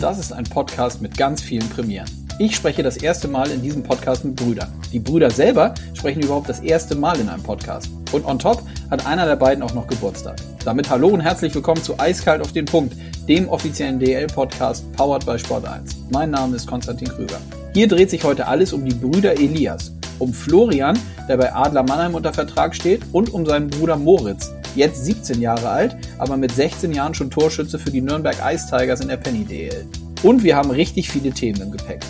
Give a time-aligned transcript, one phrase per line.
[0.00, 2.08] Das ist ein Podcast mit ganz vielen Premieren.
[2.38, 4.72] Ich spreche das erste Mal in diesem Podcast mit Brüdern.
[4.94, 7.90] Die Brüder selber sprechen überhaupt das erste Mal in einem Podcast.
[8.10, 10.36] Und on top hat einer der beiden auch noch Geburtstag.
[10.64, 12.96] Damit hallo und herzlich willkommen zu Eiskalt auf den Punkt,
[13.28, 15.94] dem offiziellen DL-Podcast powered by Sport 1.
[16.08, 17.38] Mein Name ist Konstantin Krüger.
[17.74, 20.98] Hier dreht sich heute alles um die Brüder Elias, um Florian,
[21.28, 25.68] der bei Adler Mannheim unter Vertrag steht, und um seinen Bruder Moritz, jetzt 17 Jahre
[25.68, 29.44] alt, aber mit 16 Jahren schon Torschütze für die Nürnberg Ice Tigers in der Penny
[29.44, 29.86] DL.
[30.22, 32.00] Und wir haben richtig viele Themen im Gepäck.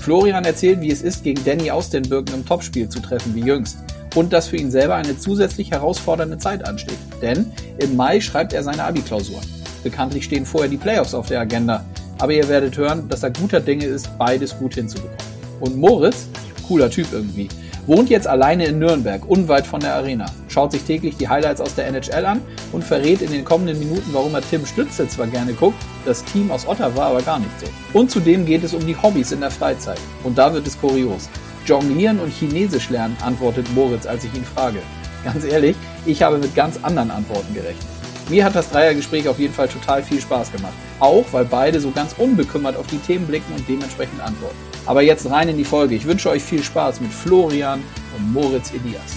[0.00, 3.42] Florian erzählt, wie es ist, gegen Danny aus den Birken im Topspiel zu treffen wie
[3.42, 3.78] jüngst.
[4.14, 6.98] Und dass für ihn selber eine zusätzlich herausfordernde Zeit ansteht.
[7.22, 9.44] Denn im Mai schreibt er seine Abi-Klausuren.
[9.84, 11.84] Bekanntlich stehen vorher die Playoffs auf der Agenda.
[12.18, 15.18] Aber ihr werdet hören, dass er guter Dinge ist, beides gut hinzubekommen.
[15.60, 16.26] Und Moritz,
[16.66, 17.48] cooler Typ irgendwie,
[17.90, 21.74] wohnt jetzt alleine in Nürnberg, unweit von der Arena, schaut sich täglich die Highlights aus
[21.74, 22.40] der NHL an
[22.70, 26.52] und verrät in den kommenden Minuten, warum er Tim Stütze zwar gerne guckt, das Team
[26.52, 27.66] aus Ottawa aber gar nicht so.
[27.98, 30.00] Und zudem geht es um die Hobbys in der Freizeit.
[30.22, 31.28] Und da wird es kurios.
[31.66, 34.78] Jonglieren und Chinesisch lernen, antwortet Moritz, als ich ihn frage.
[35.24, 35.74] Ganz ehrlich,
[36.06, 37.99] ich habe mit ganz anderen Antworten gerechnet.
[38.30, 40.72] Mir hat das Dreiergespräch auf jeden Fall total viel Spaß gemacht.
[41.00, 44.54] Auch weil beide so ganz unbekümmert auf die Themen blicken und dementsprechend antworten.
[44.86, 45.96] Aber jetzt rein in die Folge.
[45.96, 47.82] Ich wünsche euch viel Spaß mit Florian
[48.16, 49.16] und Moritz Elias.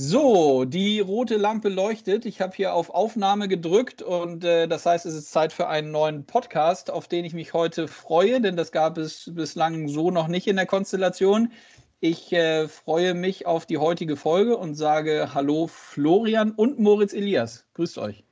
[0.00, 2.24] So, die rote Lampe leuchtet.
[2.24, 5.90] Ich habe hier auf Aufnahme gedrückt und äh, das heißt, es ist Zeit für einen
[5.90, 10.28] neuen Podcast, auf den ich mich heute freue, denn das gab es bislang so noch
[10.28, 11.52] nicht in der Konstellation.
[12.00, 17.66] Ich äh, freue mich auf die heutige Folge und sage Hallo Florian und Moritz Elias.
[17.74, 18.22] Grüßt euch.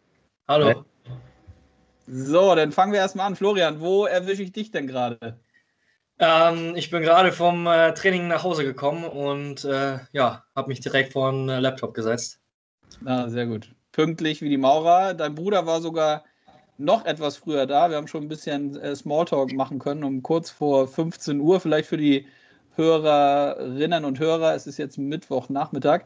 [0.47, 0.85] Hallo.
[2.07, 3.35] So, dann fangen wir erstmal an.
[3.35, 5.41] Florian, wo erwische ich dich denn gerade?
[6.21, 10.79] Ähm, ich bin gerade vom äh, Training nach Hause gekommen und äh, ja, habe mich
[10.79, 12.39] direkt vor den äh, Laptop gesetzt.
[13.05, 13.75] Ah, sehr gut.
[13.91, 15.13] Pünktlich wie die Maurer.
[15.15, 16.25] Dein Bruder war sogar
[16.79, 17.91] noch etwas früher da.
[17.91, 21.89] Wir haben schon ein bisschen äh, Smalltalk machen können, um kurz vor 15 Uhr, vielleicht
[21.89, 22.29] für die
[22.77, 24.55] Hörerinnen und Hörer.
[24.55, 26.05] Es ist jetzt Mittwochnachmittag.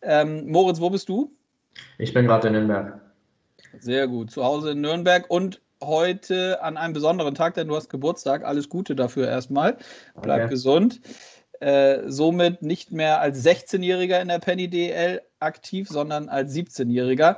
[0.00, 1.32] Ähm, Moritz, wo bist du?
[1.98, 3.00] Ich bin gerade in Nürnberg.
[3.78, 4.30] Sehr gut.
[4.30, 8.44] Zu Hause in Nürnberg und heute an einem besonderen Tag, denn du hast Geburtstag.
[8.44, 9.76] Alles Gute dafür erstmal.
[10.20, 10.50] Bleib okay.
[10.50, 11.00] gesund.
[11.60, 17.36] Äh, somit nicht mehr als 16-Jähriger in der Penny DL aktiv, sondern als 17-Jähriger.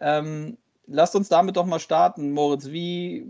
[0.00, 2.68] Ähm, lasst uns damit doch mal starten, Moritz.
[2.68, 3.26] Wie,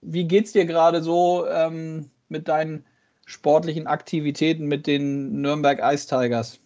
[0.00, 2.84] wie geht es dir gerade so ähm, mit deinen
[3.26, 6.58] sportlichen Aktivitäten mit den Nürnberg Ice Tigers?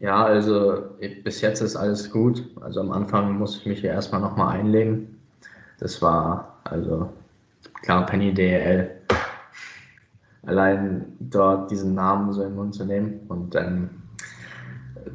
[0.00, 2.44] Ja, also bis jetzt ist alles gut.
[2.60, 5.20] Also am Anfang muss ich mich ja erstmal nochmal einlegen.
[5.78, 7.08] Das war also
[7.82, 8.90] klar Penny DL.
[10.44, 14.02] Allein dort diesen Namen so im Mund zu nehmen und dann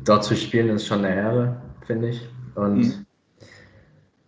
[0.05, 2.27] dort zu spielen ist schon eine Ehre, finde ich.
[2.55, 3.05] Und mhm.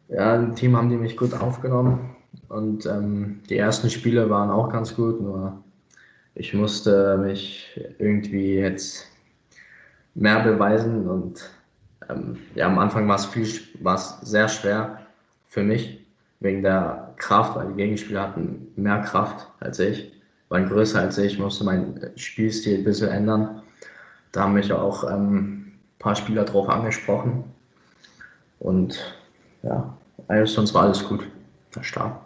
[0.09, 2.17] ja, im Team haben die mich gut aufgenommen.
[2.47, 5.63] Und ähm, die ersten Spiele waren auch ganz gut, nur
[6.35, 9.07] ich musste mich irgendwie jetzt
[10.15, 11.49] mehr beweisen und
[12.09, 13.47] ähm, ja, am Anfang war es viel,
[13.81, 14.99] war sehr schwer
[15.47, 16.05] für mich
[16.39, 20.11] wegen der Kraft, weil die Gegenspieler hatten mehr Kraft als ich,
[20.49, 23.61] waren größer als ich, musste meinen Spielstil ein bisschen ändern.
[24.31, 27.43] Da haben mich auch ähm, ein paar Spieler drauf angesprochen
[28.59, 29.15] und
[29.63, 29.97] ja,
[30.27, 31.27] eigentlich sonst war alles gut.
[31.75, 32.21] Der Start.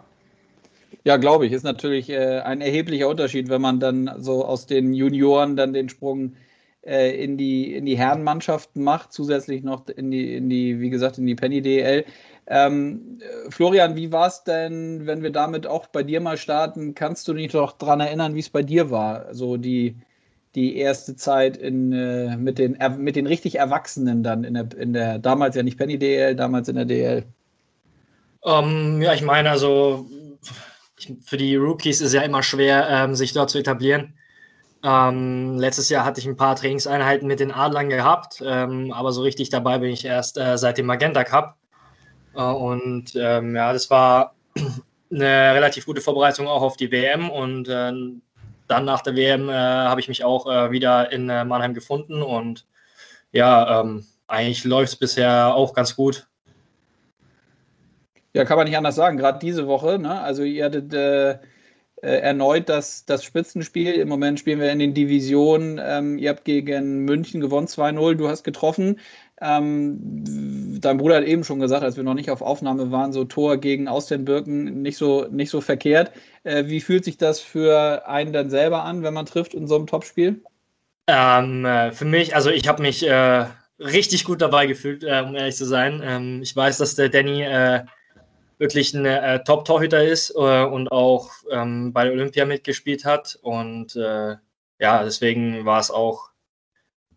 [1.04, 1.52] Ja, glaube ich.
[1.52, 5.88] Ist natürlich äh, ein erheblicher Unterschied, wenn man dann so aus den Junioren dann den
[5.88, 6.34] Sprung
[6.82, 11.18] äh, in die, in die Herrenmannschaften macht, zusätzlich noch in die, in die, wie gesagt,
[11.18, 12.04] in die Penny DL.
[12.46, 13.18] Ähm,
[13.48, 16.94] Florian, wie war es denn, wenn wir damit auch bei dir mal starten?
[16.94, 19.34] Kannst du dich doch daran erinnern, wie es bei dir war?
[19.34, 19.96] So die,
[20.54, 24.92] die erste Zeit in, äh, mit, den, mit den richtig Erwachsenen dann in der, in
[24.92, 27.24] der, damals ja nicht Penny DL, damals in der DL.
[28.44, 30.06] Um, ähm, ja, ich meine, also
[31.24, 34.18] für die Rookies ist es ja immer schwer, ähm, sich dort zu etablieren.
[34.82, 39.22] Ähm, letztes Jahr hatte ich ein paar Trainingseinheiten mit den Adlern gehabt, ähm, aber so
[39.22, 41.56] richtig dabei bin ich erst äh, seit dem Magenta Cup.
[42.34, 44.34] Äh, und ähm, ja, das war
[45.10, 47.30] eine relativ gute Vorbereitung auch auf die WM.
[47.30, 47.92] Und äh,
[48.68, 52.22] dann nach der WM äh, habe ich mich auch äh, wieder in äh, Mannheim gefunden.
[52.22, 52.66] Und
[53.32, 56.26] ja, ähm, eigentlich läuft es bisher auch ganz gut.
[58.34, 59.16] Ja, kann man nicht anders sagen.
[59.16, 60.20] Gerade diese Woche, ne?
[60.20, 61.38] also ihr hattet äh,
[62.04, 63.92] äh, erneut das, das Spitzenspiel.
[63.94, 65.80] Im Moment spielen wir in den Divisionen.
[65.82, 68.14] Ähm, ihr habt gegen München gewonnen 2-0.
[68.14, 69.00] Du hast getroffen.
[69.40, 73.24] Ähm, dein Bruder hat eben schon gesagt, als wir noch nicht auf Aufnahme waren, so
[73.24, 76.12] Tor gegen Austernbirken nicht so, nicht so verkehrt.
[76.42, 79.76] Äh, wie fühlt sich das für einen dann selber an, wenn man trifft in so
[79.76, 80.42] einem Topspiel?
[81.06, 83.46] Ähm, äh, für mich, also ich habe mich äh,
[83.78, 86.02] richtig gut dabei gefühlt, äh, um ehrlich zu sein.
[86.04, 87.84] Ähm, ich weiß, dass der Danny äh,
[88.64, 93.38] wirklich ein äh, Top-Torhüter ist äh, und auch ähm, bei Olympia mitgespielt hat.
[93.42, 94.36] Und äh,
[94.78, 96.30] ja, deswegen war es auch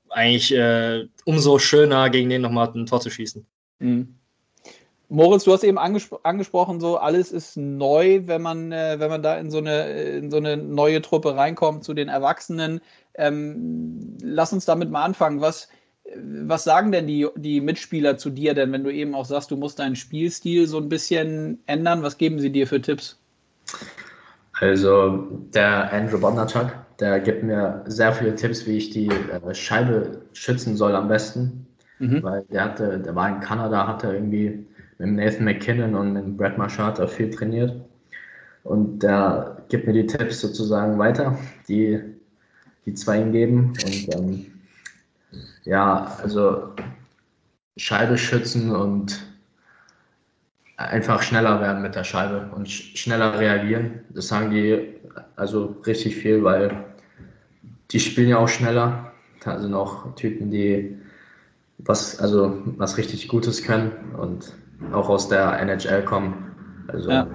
[0.09, 3.45] eigentlich äh, umso schöner, gegen den nochmal ein Tor zu schießen.
[3.79, 4.15] Mhm.
[5.09, 9.23] Moritz, du hast eben angespro angesprochen, so alles ist neu, wenn man, äh, wenn man
[9.23, 12.81] da in so, eine, in so eine neue Truppe reinkommt zu den Erwachsenen.
[13.13, 15.39] Ähm, lass uns damit mal anfangen.
[15.39, 15.69] Was,
[16.15, 19.57] was sagen denn die, die Mitspieler zu dir denn, wenn du eben auch sagst, du
[19.57, 22.04] musst deinen Spielstil so ein bisschen ändern?
[22.04, 23.19] Was geben sie dir für Tipps?
[24.59, 30.21] Also der Andrew Bondarchuk, der gibt mir sehr viele Tipps, wie ich die äh, Scheibe
[30.33, 31.68] schützen soll am besten.
[32.00, 32.24] Mhm.
[32.24, 34.65] Weil der hatte, der war in Kanada, hat er irgendwie
[34.98, 37.75] mit Nathan McKinnon und mit Brad Marchard viel trainiert.
[38.63, 41.38] Und der gibt mir die Tipps sozusagen weiter,
[41.68, 42.01] die
[42.86, 43.74] die zwei ihm geben.
[43.86, 44.45] Und ähm,
[45.68, 46.74] ja, also
[47.75, 49.22] Scheibe schützen und
[50.78, 54.06] einfach schneller werden mit der Scheibe und schneller reagieren.
[54.10, 54.96] Das sagen die
[55.36, 56.86] also richtig viel, weil
[57.92, 59.12] die spielen ja auch schneller.
[59.44, 60.98] Da sind auch Typen, die
[61.80, 64.54] was, also was richtig Gutes können und
[64.94, 66.56] auch aus der NHL kommen.
[66.88, 67.28] Also ja.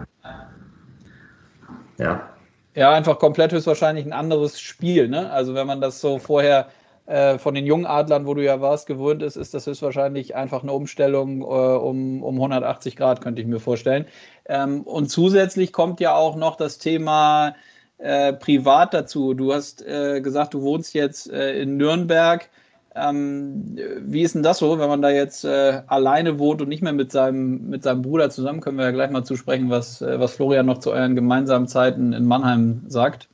[1.99, 2.29] ja.
[2.75, 5.09] Ja, einfach komplett höchstwahrscheinlich ein anderes Spiel.
[5.09, 5.31] Ne?
[5.31, 6.69] Also wenn man das so vorher
[7.07, 10.63] äh, von den jungen Adlern, wo du ja warst, gewohnt ist, ist das höchstwahrscheinlich einfach
[10.63, 14.07] eine Umstellung äh, um, um 180 Grad, könnte ich mir vorstellen.
[14.47, 17.55] Ähm, und zusätzlich kommt ja auch noch das Thema
[17.99, 19.35] äh, privat dazu.
[19.35, 22.49] Du hast äh, gesagt, du wohnst jetzt äh, in Nürnberg.
[22.95, 26.83] Ähm, wie ist denn das so, wenn man da jetzt äh, alleine wohnt und nicht
[26.83, 28.61] mehr mit seinem, mit seinem Bruder zusammen?
[28.61, 32.13] Können wir ja gleich mal zusprechen, was, äh, was Florian noch zu euren gemeinsamen Zeiten
[32.13, 33.29] in Mannheim sagt.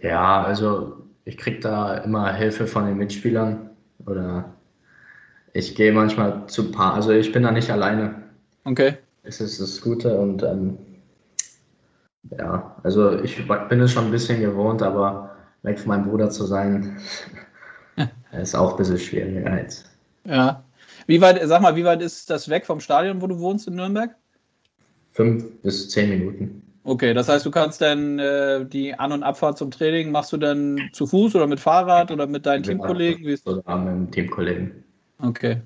[0.00, 3.70] Ja, also ich kriege da immer Hilfe von den Mitspielern
[4.06, 4.54] oder
[5.52, 8.22] ich gehe manchmal zu paar, also ich bin da nicht alleine.
[8.64, 8.94] Okay.
[9.22, 10.78] Das ist das Gute und ähm,
[12.38, 16.44] ja, also ich bin es schon ein bisschen gewohnt, aber weg von meinem Bruder zu
[16.46, 16.98] sein,
[18.32, 19.90] ist auch ein bisschen schwieriger jetzt.
[20.24, 20.64] Ja.
[21.06, 23.74] Wie weit, sag mal, wie weit ist das weg vom Stadion, wo du wohnst in
[23.74, 24.14] Nürnberg?
[25.12, 26.62] Fünf bis zehn Minuten.
[26.90, 30.38] Okay, das heißt, du kannst dann äh, die An- und Abfahrt zum Training, machst du
[30.38, 33.24] dann zu Fuß oder mit Fahrrad oder mit deinen Teamkollegen?
[33.24, 33.58] Wie ist das?
[33.58, 34.82] Oder mit dem Teamkollegen.
[35.22, 35.62] Okay.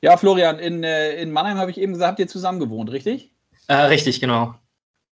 [0.00, 3.34] Ja, Florian, in, äh, in Mannheim habe ich eben gesagt, habt ihr zusammen gewohnt, richtig?
[3.66, 4.54] Äh, richtig, genau.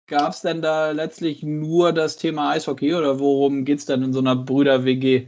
[0.07, 4.13] Gab es denn da letztlich nur das Thema Eishockey oder worum geht es denn in
[4.13, 5.27] so einer Brüder-WG?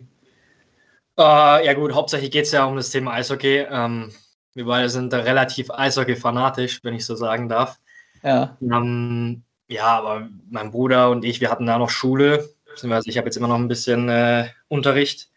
[1.15, 3.67] Uh, ja gut, hauptsächlich geht es ja um das Thema Eishockey.
[3.69, 4.11] Ähm,
[4.55, 7.77] wir beide sind da relativ Eishockey-fanatisch, wenn ich so sagen darf.
[8.23, 8.57] Ja.
[8.61, 13.27] Ähm, ja, aber mein Bruder und ich, wir hatten da noch Schule, beziehungsweise ich habe
[13.27, 15.29] jetzt immer noch ein bisschen äh, Unterricht.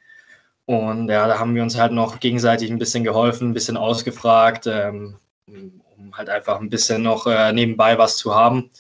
[0.67, 4.67] Und ja, da haben wir uns halt noch gegenseitig ein bisschen geholfen, ein bisschen ausgefragt,
[4.67, 5.17] ähm,
[5.47, 8.71] um halt einfach ein bisschen noch äh, nebenbei was zu haben.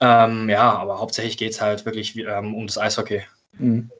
[0.00, 3.22] Ähm, ja, aber hauptsächlich geht es halt wirklich ähm, um das Eishockey.
[3.58, 3.90] Mhm.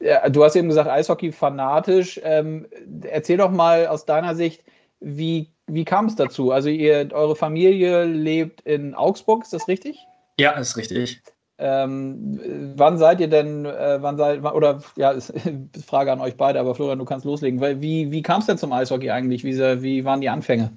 [0.00, 2.20] Ja, du hast eben gesagt, Eishockey fanatisch.
[2.22, 2.66] Ähm,
[3.02, 4.64] erzähl doch mal aus deiner Sicht,
[5.00, 6.52] wie, wie kam es dazu?
[6.52, 9.98] Also ihr, eure Familie lebt in Augsburg, ist das richtig?
[10.38, 11.22] Ja, ist richtig.
[11.56, 12.40] Ähm,
[12.76, 15.32] wann seid ihr denn, äh, wann seid, oder ja, ist,
[15.86, 17.60] Frage an euch beide, aber Florian, du kannst loslegen.
[17.80, 19.44] Wie, wie kam es denn zum Eishockey eigentlich?
[19.44, 20.72] Wie, wie waren die Anfänge?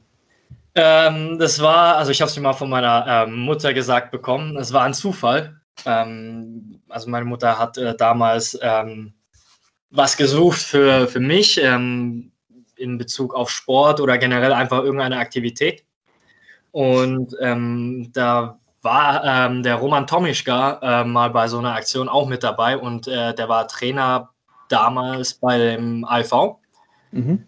[0.75, 4.57] Ähm, das war, also ich habe es mir mal von meiner ähm, Mutter gesagt bekommen,
[4.57, 5.59] es war ein Zufall.
[5.85, 9.13] Ähm, also meine Mutter hat äh, damals ähm,
[9.89, 12.31] was gesucht für, für mich ähm,
[12.77, 15.83] in Bezug auf Sport oder generell einfach irgendeine Aktivität.
[16.71, 22.27] Und ähm, da war ähm, der Roman Tomischka äh, mal bei so einer Aktion auch
[22.27, 24.29] mit dabei und äh, der war Trainer
[24.69, 26.31] damals beim IV.
[27.11, 27.47] Mhm.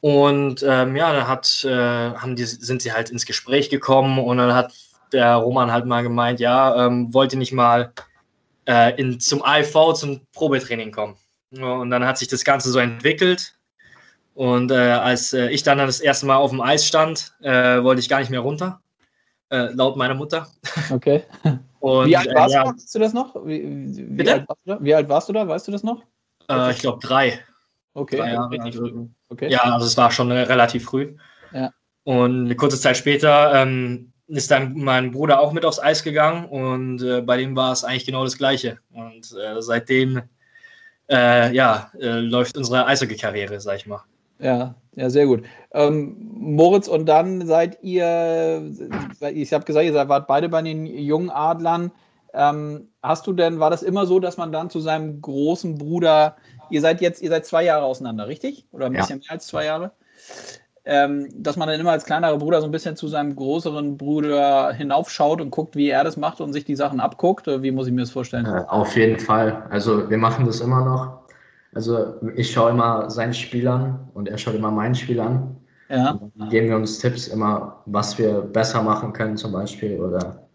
[0.00, 4.38] Und ähm, ja, dann hat, äh, haben die, sind sie halt ins Gespräch gekommen und
[4.38, 4.72] dann hat
[5.12, 7.92] der Roman halt mal gemeint, ja, ähm, wollte nicht mal
[8.66, 11.16] äh, in, zum AIV zum Probetraining kommen.
[11.50, 13.57] Und dann hat sich das Ganze so entwickelt.
[14.38, 17.98] Und äh, als äh, ich dann das erste Mal auf dem Eis stand, äh, wollte
[17.98, 18.80] ich gar nicht mehr runter,
[19.50, 20.46] äh, laut meiner Mutter.
[20.92, 21.24] Okay.
[21.80, 22.70] Und, wie alt warst ja, du?
[22.70, 23.34] Weißt du das noch?
[23.44, 23.64] Wie,
[24.16, 24.46] wie, alt
[24.78, 25.48] wie, alt warst du da?
[25.48, 26.04] Weißt du das noch?
[26.70, 27.40] ich glaube drei.
[27.94, 28.18] Okay.
[28.18, 29.50] Drei Jahre, also, okay.
[29.50, 31.16] Ja, also es war schon relativ früh.
[31.52, 31.72] Ja.
[32.04, 36.44] Und eine kurze Zeit später ähm, ist dann mein Bruder auch mit aufs Eis gegangen
[36.44, 38.78] und äh, bei dem war es eigentlich genau das Gleiche.
[38.92, 40.22] Und äh, seitdem
[41.10, 44.04] äh, ja, äh, läuft unsere Eishockey-Karriere, sag ich mal.
[44.38, 45.44] Ja, ja, sehr gut.
[45.72, 48.62] Ähm, Moritz, und dann seid ihr,
[49.32, 51.90] ich habe gesagt, ihr wart beide bei den jungen Adlern.
[52.34, 56.36] Ähm, hast du denn, war das immer so, dass man dann zu seinem großen Bruder
[56.70, 58.66] ihr seid jetzt, ihr seid zwei Jahre auseinander, richtig?
[58.72, 59.24] Oder ein bisschen ja.
[59.26, 59.92] mehr als zwei Jahre?
[60.84, 64.72] Ähm, dass man dann immer als kleinerer Bruder so ein bisschen zu seinem größeren Bruder
[64.72, 67.46] hinaufschaut und guckt, wie er das macht und sich die Sachen abguckt?
[67.46, 68.46] Wie muss ich mir das vorstellen?
[68.46, 69.66] Äh, auf jeden Fall.
[69.70, 71.27] Also wir machen das immer noch.
[71.74, 75.56] Also ich schaue immer sein Spiel an und er schaut immer mein Spiel an.
[75.88, 76.18] Ja.
[76.34, 80.46] dann geben wir uns Tipps immer, was wir besser machen können zum Beispiel oder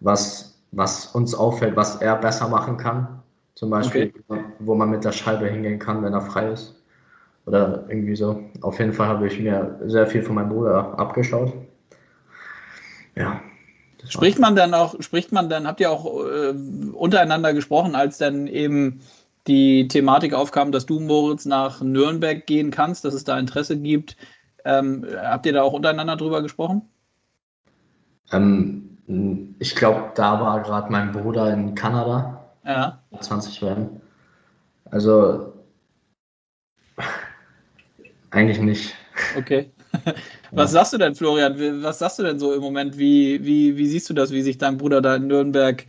[0.00, 3.22] was, was uns auffällt, was er besser machen kann.
[3.54, 4.44] Zum Beispiel, okay.
[4.58, 6.74] wo man mit der Scheibe hingehen kann, wenn er frei ist.
[7.46, 8.42] Oder irgendwie so.
[8.60, 11.54] Auf jeden Fall habe ich mir sehr viel von meinem Bruder abgeschaut.
[13.14, 13.40] Ja.
[14.08, 16.54] Spricht man dann auch, spricht man dann, habt ihr auch äh,
[16.92, 19.00] untereinander gesprochen, als dann eben
[19.46, 24.16] die Thematik aufkam, dass du, Moritz, nach Nürnberg gehen kannst, dass es da Interesse gibt.
[24.64, 26.82] Ähm, habt ihr da auch untereinander drüber gesprochen?
[28.32, 28.98] Ähm,
[29.58, 32.44] ich glaube, da war gerade mein Bruder in Kanada.
[32.64, 33.00] Ja.
[33.20, 34.00] 20 werden.
[34.90, 35.52] Also
[38.30, 38.94] eigentlich nicht.
[39.36, 39.70] Okay.
[40.50, 40.78] Was ja.
[40.80, 41.82] sagst du denn, Florian?
[41.82, 42.98] Was sagst du denn so im Moment?
[42.98, 45.86] Wie, wie, wie siehst du das, wie sich dein Bruder da in Nürnberg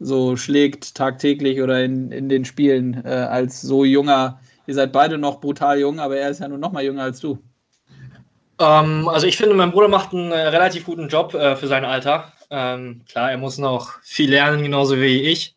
[0.00, 4.40] so schlägt, tagtäglich oder in, in den Spielen, äh, als so junger?
[4.66, 7.20] Ihr seid beide noch brutal jung, aber er ist ja nur noch mal jünger als
[7.20, 7.38] du.
[8.58, 11.84] Ähm, also ich finde, mein Bruder macht einen äh, relativ guten Job äh, für sein
[11.84, 12.32] Alter.
[12.50, 15.54] Ähm, klar, er muss noch viel lernen, genauso wie ich.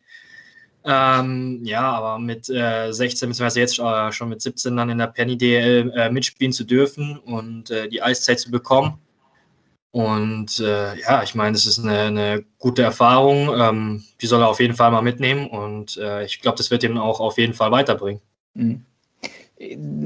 [0.86, 3.60] Ähm, ja, aber mit äh, 16 bzw.
[3.60, 7.70] jetzt äh, schon mit 17 dann in der Penny DL äh, mitspielen zu dürfen und
[7.70, 8.98] äh, die Eiszeit zu bekommen.
[9.94, 13.48] Und äh, ja, ich meine, es ist eine, eine, gute Erfahrung.
[13.56, 16.82] Ähm, die soll er auf jeden Fall mal mitnehmen und äh, ich glaube, das wird
[16.82, 18.20] ihn auch auf jeden Fall weiterbringen.
[18.54, 18.84] Mhm.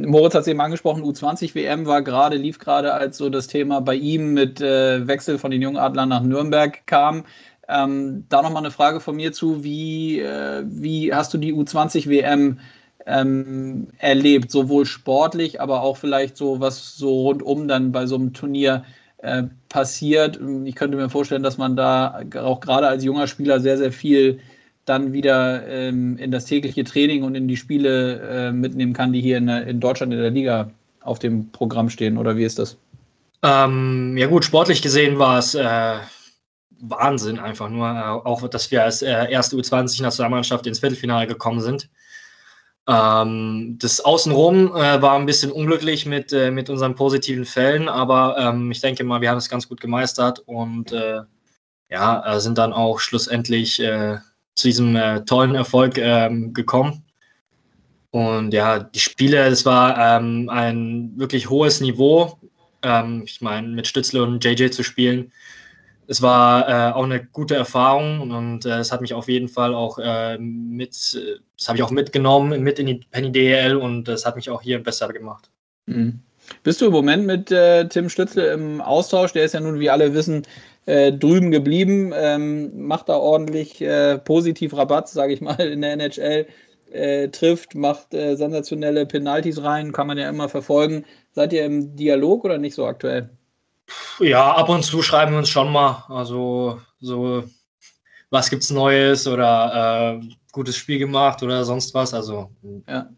[0.07, 3.81] Moritz hat es eben angesprochen, U20 WM war gerade, lief gerade, als so das Thema
[3.81, 7.25] bei ihm mit Wechsel von den Jungadlern nach Nürnberg kam.
[7.67, 12.11] Ähm, da nochmal eine Frage von mir zu, wie, äh, wie hast du die U20
[12.11, 12.61] WM
[13.07, 18.35] ähm, erlebt, sowohl sportlich, aber auch vielleicht so, was so rundum dann bei so einem
[18.35, 18.98] Turnier äh,
[19.69, 20.39] passiert.
[20.65, 24.39] Ich könnte mir vorstellen, dass man da auch gerade als junger Spieler sehr, sehr viel
[24.89, 29.21] dann wieder ähm, in das tägliche Training und in die Spiele äh, mitnehmen kann, die
[29.21, 30.71] hier in, in, Deutschland in der Liga
[31.01, 32.17] auf dem Programm stehen.
[32.17, 32.77] Oder wie ist das?
[33.43, 35.99] Ähm, ja gut, sportlich gesehen war es äh,
[36.81, 41.89] Wahnsinn einfach nur, äh, auch dass wir als äh, erste U20-Nationalmannschaft ins Viertelfinale gekommen sind.
[42.89, 48.37] Ähm, das Außenrum äh, war ein bisschen unglücklich mit, äh, mit unseren positiven Fällen, aber
[48.39, 51.21] ähm, ich denke mal, wir haben es ganz gut gemeistert und äh,
[51.91, 57.05] ja, äh, sind dann auch schlussendlich zu diesem tollen Erfolg ähm, gekommen.
[58.11, 62.39] Und ja, die Spiele, das war ähm, ein wirklich hohes Niveau.
[62.83, 65.33] Ähm, ich meine, mit Stützle und JJ zu spielen,
[66.11, 69.75] es war äh, auch eine gute Erfahrung und äh, es hat mich auf jeden Fall
[69.75, 70.95] auch äh, mit,
[71.57, 74.63] das habe ich auch mitgenommen, mit in die Penny DL und es hat mich auch
[74.63, 75.51] hier besser gemacht.
[75.85, 76.21] Mhm.
[76.63, 79.35] Bist du im Moment mit äh, Tim Stützle im Austausch?
[79.35, 80.45] Der ist ja nun, wie alle wissen,
[80.87, 85.93] äh, drüben geblieben, ähm, macht da ordentlich äh, positiv Rabatt, sage ich mal, in der
[85.93, 86.47] NHL.
[87.33, 91.05] trifft, macht sensationelle Penalties rein, kann man ja immer verfolgen.
[91.33, 93.29] Seid ihr im Dialog oder nicht so aktuell?
[94.21, 96.05] Ja, ab und zu schreiben wir uns schon mal.
[96.09, 97.45] Also so,
[98.31, 102.13] was gibt's Neues oder äh, gutes Spiel gemacht oder sonst was.
[102.15, 102.51] Also
[102.89, 103.09] ja.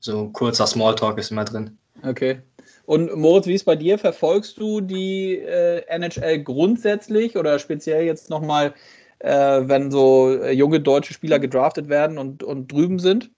[0.00, 1.78] so kurzer Smalltalk ist immer drin.
[2.02, 2.40] Okay.
[2.86, 3.98] Und Moritz, wie ist bei dir?
[3.98, 8.72] Verfolgst du die äh, NHL grundsätzlich oder speziell jetzt nochmal,
[9.18, 13.30] äh, wenn so äh, junge deutsche Spieler gedraftet werden und, und drüben sind?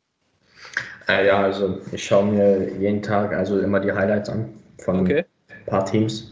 [1.09, 5.25] Äh, ja, also ich schaue mir jeden Tag also immer die Highlights an von okay.
[5.49, 6.31] ein paar Teams.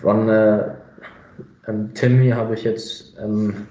[0.00, 0.74] Von äh,
[1.68, 3.66] ähm, Timmy habe ich jetzt, ähm,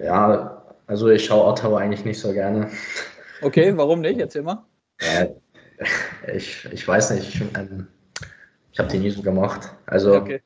[0.00, 2.70] ja, also ich schaue Ottawa eigentlich nicht so gerne.
[3.42, 4.18] Okay, warum nicht?
[4.18, 4.64] Erzähl mal.
[4.98, 5.28] Äh,
[6.34, 7.86] ich, ich weiß nicht, ich, ähm,
[8.72, 9.74] ich habe die nie so gemacht.
[9.86, 10.40] Also, okay.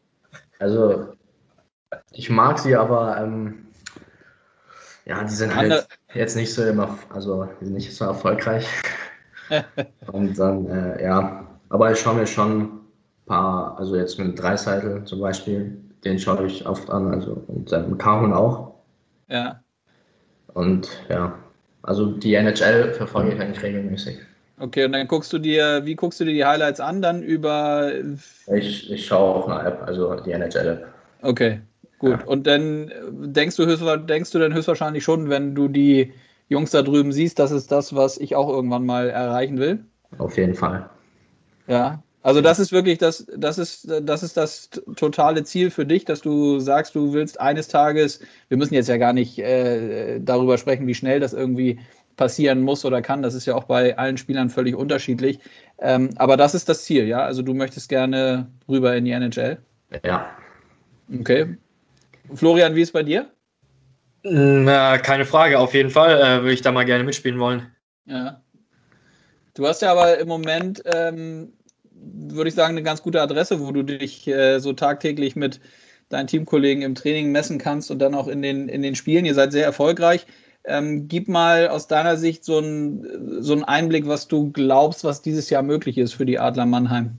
[0.58, 1.14] also
[2.10, 3.66] ich mag sie, aber ähm,
[5.04, 8.66] ja, die sind halt jetzt nicht so immer, also die sind nicht so erfolgreich.
[10.12, 12.81] Und dann, äh, ja, aber ich schaue mir schon
[13.32, 17.96] paar, also jetzt mit Dreiseitel zum Beispiel, den schaue ich oft an, also und ähm,
[17.96, 18.74] Kahun auch.
[19.28, 19.62] Ja.
[20.52, 21.38] Und ja,
[21.82, 24.18] also die NHL verfolge ich eigentlich regelmäßig.
[24.58, 27.00] Okay, und dann guckst du dir, wie guckst du dir die Highlights an?
[27.00, 27.90] Dann über.
[28.54, 30.86] Ich, ich schaue auf eine App, also die NHL-App.
[31.22, 31.60] Okay,
[31.98, 32.20] gut.
[32.20, 32.24] Ja.
[32.26, 33.64] Und dann denkst du,
[33.96, 36.12] denkst du dann höchstwahrscheinlich schon, wenn du die
[36.50, 39.82] Jungs da drüben siehst, das ist das, was ich auch irgendwann mal erreichen will?
[40.18, 40.90] Auf jeden Fall.
[41.66, 46.04] Ja, also das ist wirklich das, das ist, das ist das totale Ziel für dich,
[46.04, 50.56] dass du sagst, du willst eines Tages, wir müssen jetzt ja gar nicht äh, darüber
[50.58, 51.80] sprechen, wie schnell das irgendwie
[52.16, 53.22] passieren muss oder kann.
[53.22, 55.40] Das ist ja auch bei allen Spielern völlig unterschiedlich.
[55.78, 57.24] Ähm, aber das ist das Ziel, ja?
[57.24, 59.58] Also du möchtest gerne rüber in die NHL?
[60.04, 60.30] Ja.
[61.18, 61.56] Okay.
[62.34, 63.30] Florian, wie ist es bei dir?
[64.22, 67.66] Na, keine Frage, auf jeden Fall äh, würde ich da mal gerne mitspielen wollen.
[68.06, 68.40] Ja.
[69.54, 71.52] Du hast ja aber im Moment, ähm,
[72.02, 75.60] würde ich sagen, eine ganz gute Adresse, wo du dich äh, so tagtäglich mit
[76.08, 79.24] deinen Teamkollegen im Training messen kannst und dann auch in den, in den Spielen.
[79.24, 80.26] Ihr seid sehr erfolgreich.
[80.64, 85.50] Ähm, gib mal aus deiner Sicht so einen so Einblick, was du glaubst, was dieses
[85.50, 87.18] Jahr möglich ist für die Adler Mannheim.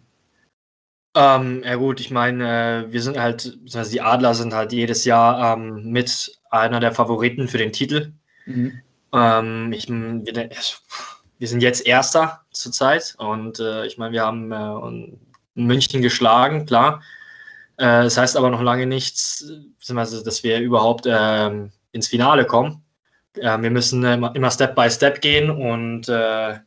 [1.16, 5.06] Ähm, ja gut, ich meine, äh, wir sind halt, also die Adler sind halt jedes
[5.06, 8.13] Jahr ähm, mit einer der Favoriten für den Titel.
[8.46, 8.80] Mhm.
[9.13, 10.50] Ähm, ich, wir,
[11.43, 15.17] wir, sind jetzt Erster zurzeit und äh, ich meine, wir haben äh,
[15.55, 17.01] München geschlagen, klar.
[17.75, 19.45] Äh, das heißt aber noch lange nichts,
[19.85, 22.81] dass wir überhaupt ähm, ins Finale kommen.
[23.33, 26.59] wir müssen immer Step by Step gehen und äh,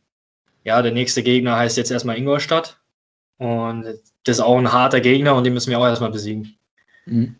[0.63, 2.77] ja, der nächste Gegner heißt jetzt erstmal Ingolstadt.
[3.37, 3.83] Und
[4.25, 6.55] das ist auch ein harter Gegner und den müssen wir auch erstmal besiegen.
[7.05, 7.35] Mhm.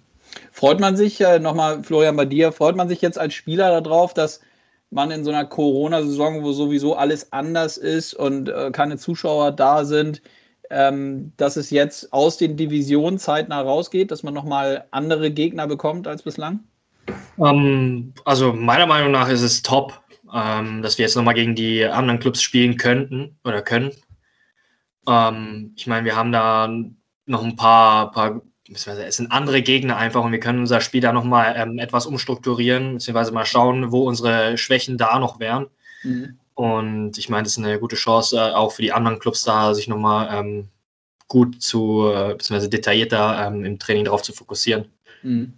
[0.51, 4.15] Freut man sich, äh, nochmal Florian bei dir, freut man sich jetzt als Spieler darauf,
[4.15, 4.41] dass
[4.89, 9.83] man in so einer Corona-Saison, wo sowieso alles anders ist und äh, keine Zuschauer da
[9.85, 10.21] sind,
[10.69, 16.07] ähm, dass es jetzt aus den Divisionen zeitnah rausgeht, dass man nochmal andere Gegner bekommt
[16.07, 16.59] als bislang?
[17.39, 20.01] Ähm, also meiner Meinung nach ist es top,
[20.33, 23.91] ähm, dass wir jetzt nochmal gegen die anderen Clubs spielen könnten oder können.
[25.07, 26.69] Ähm, ich meine, wir haben da
[27.25, 31.13] noch ein paar, paar es sind andere Gegner einfach und wir können unser Spiel da
[31.13, 35.67] nochmal ähm, etwas umstrukturieren, beziehungsweise mal schauen, wo unsere Schwächen da noch wären.
[36.03, 36.37] Mhm.
[36.53, 39.73] Und ich meine, das ist eine gute Chance, äh, auch für die anderen Clubs da,
[39.73, 40.67] sich nochmal ähm,
[41.27, 44.85] gut zu, äh, beziehungsweise detaillierter ähm, im Training darauf zu fokussieren.
[45.23, 45.53] Mhm.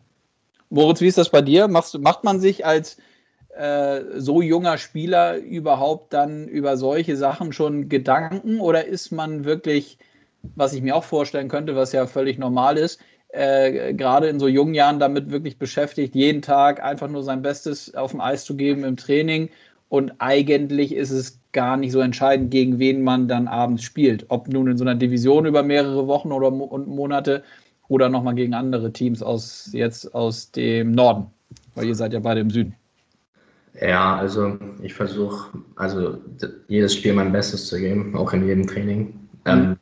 [0.70, 1.68] Moritz, wie ist das bei dir?
[1.68, 2.98] Machst, macht man sich als
[3.56, 9.98] äh, so junger Spieler überhaupt dann über solche Sachen schon Gedanken oder ist man wirklich,
[10.56, 14.48] was ich mir auch vorstellen könnte, was ja völlig normal ist, äh, gerade in so
[14.48, 18.56] jungen Jahren damit wirklich beschäftigt, jeden Tag einfach nur sein Bestes auf dem Eis zu
[18.56, 19.50] geben im Training
[19.90, 24.26] und eigentlich ist es gar nicht so entscheidend, gegen wen man dann abends spielt.
[24.30, 27.44] Ob nun in so einer Division über mehrere Wochen oder Mo Monate
[27.88, 31.26] oder nochmal gegen andere Teams aus jetzt aus dem Norden.
[31.74, 32.76] Weil ihr seid ja beide im Süden.
[33.82, 36.18] Ja, also ich versuche, also
[36.68, 39.06] jedes Spiel mein Bestes zu geben, auch in jedem Training.
[39.06, 39.20] Mhm.
[39.46, 39.79] Ähm,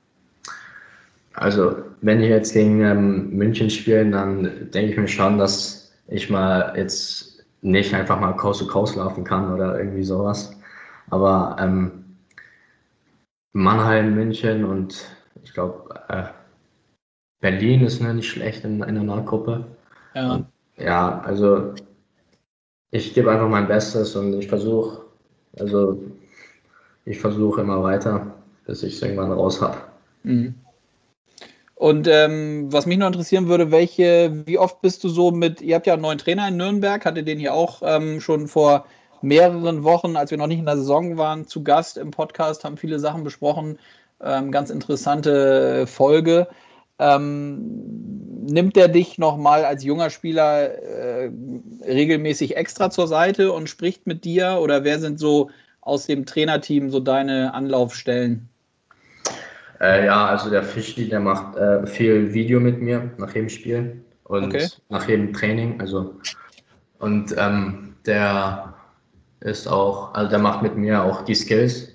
[1.38, 6.30] also wenn wir jetzt gegen ähm, München spielen, dann denke ich mir schon, dass ich
[6.30, 10.52] mal jetzt nicht einfach mal Coast to Coast laufen kann oder irgendwie sowas.
[11.10, 12.06] Aber ähm,
[13.54, 15.06] Mannheim, München und
[15.44, 16.24] ich glaube äh,
[17.40, 19.66] Berlin ist ne, nicht schlecht in, in einer Nahgruppe.
[20.16, 20.36] Ja.
[20.36, 20.48] Und,
[20.78, 21.74] ja, also
[22.90, 25.04] ich gebe einfach mein Bestes und ich versuche,
[25.60, 26.02] also
[27.06, 28.34] ich versuche immer weiter,
[28.66, 29.78] bis ich es irgendwann raus habe.
[30.24, 30.56] Mhm.
[31.78, 35.76] Und ähm, was mich noch interessieren würde, welche, wie oft bist du so mit, ihr
[35.76, 38.86] habt ja einen neuen Trainer in Nürnberg, hatte den hier auch ähm, schon vor
[39.22, 42.78] mehreren Wochen, als wir noch nicht in der Saison waren, zu Gast im Podcast, haben
[42.78, 43.78] viele Sachen besprochen,
[44.24, 46.48] ähm, ganz interessante Folge.
[46.98, 51.30] Ähm, nimmt er dich nochmal als junger Spieler äh,
[51.86, 54.58] regelmäßig extra zur Seite und spricht mit dir?
[54.62, 58.50] Oder wer sind so aus dem Trainerteam so deine Anlaufstellen?
[59.80, 64.02] Äh, ja, also der Fischli, der macht äh, viel Video mit mir nach jedem Spiel
[64.24, 64.68] und okay.
[64.90, 65.80] nach jedem Training.
[65.80, 66.16] Also
[67.00, 68.74] und ähm, der
[69.42, 71.90] ist auch, also der macht mit mir auch die Skills,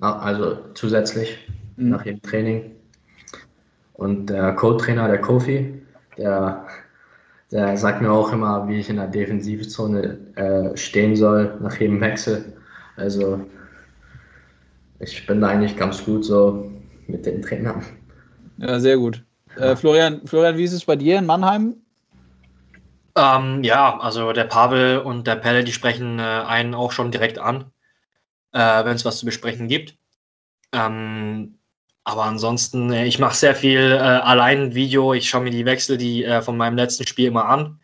[0.00, 1.38] also zusätzlich
[1.76, 1.90] mhm.
[1.90, 2.70] nach jedem Training.
[3.94, 5.80] Und der Co-Trainer, der Kofi,
[6.18, 6.66] der,
[7.50, 12.00] der sagt mir auch immer, wie ich in der Defensivzone äh, stehen soll nach jedem
[12.00, 12.44] Wechsel.
[12.96, 13.40] Also
[14.98, 16.70] ich bin da eigentlich ganz gut so
[17.08, 17.84] mit den Trainern.
[18.58, 19.24] Ja, sehr gut.
[19.56, 21.76] Äh, Florian, Florian, wie ist es bei dir in Mannheim?
[23.16, 27.38] Ähm, ja, also der Pavel und der Pelle, die sprechen äh, einen auch schon direkt
[27.38, 27.70] an,
[28.52, 29.96] äh, wenn es was zu besprechen gibt.
[30.72, 31.58] Ähm,
[32.02, 35.14] aber ansonsten, äh, ich mache sehr viel äh, allein Video.
[35.14, 37.80] Ich schaue mir die Wechsel, die äh, von meinem letzten Spiel immer an.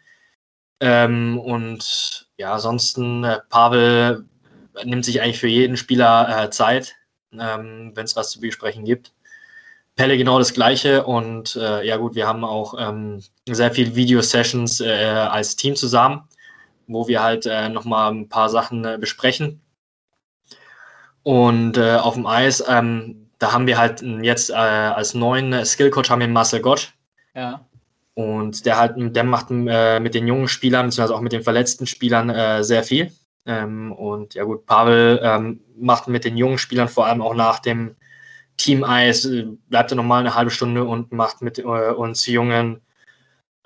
[0.81, 4.25] Ähm, und ja, ansonsten, äh, Pavel
[4.85, 6.97] nimmt sich eigentlich für jeden Spieler äh, Zeit,
[7.33, 9.13] ähm, wenn es was zu besprechen gibt.
[9.97, 11.05] Pelle genau das Gleiche.
[11.05, 16.23] Und äh, ja, gut, wir haben auch ähm, sehr viele Video-Sessions als Team zusammen,
[16.87, 19.61] wo wir halt äh, nochmal ein paar Sachen besprechen.
[21.23, 26.21] Und auf dem Eis, ähm, da haben wir halt jetzt äh, als neuen Skillcoach haben
[26.21, 26.93] wir Marcel Gott.
[27.35, 27.67] Ja.
[28.15, 31.87] Und der halt, der macht äh, mit den jungen Spielern, beziehungsweise auch mit den verletzten
[31.87, 33.11] Spielern äh, sehr viel.
[33.51, 37.59] Ähm, und ja gut, Pavel ähm, macht mit den jungen Spielern vor allem auch nach
[37.59, 37.97] dem
[38.57, 42.81] Team Eis, äh, bleibt er nochmal eine halbe Stunde und macht mit äh, uns Jungen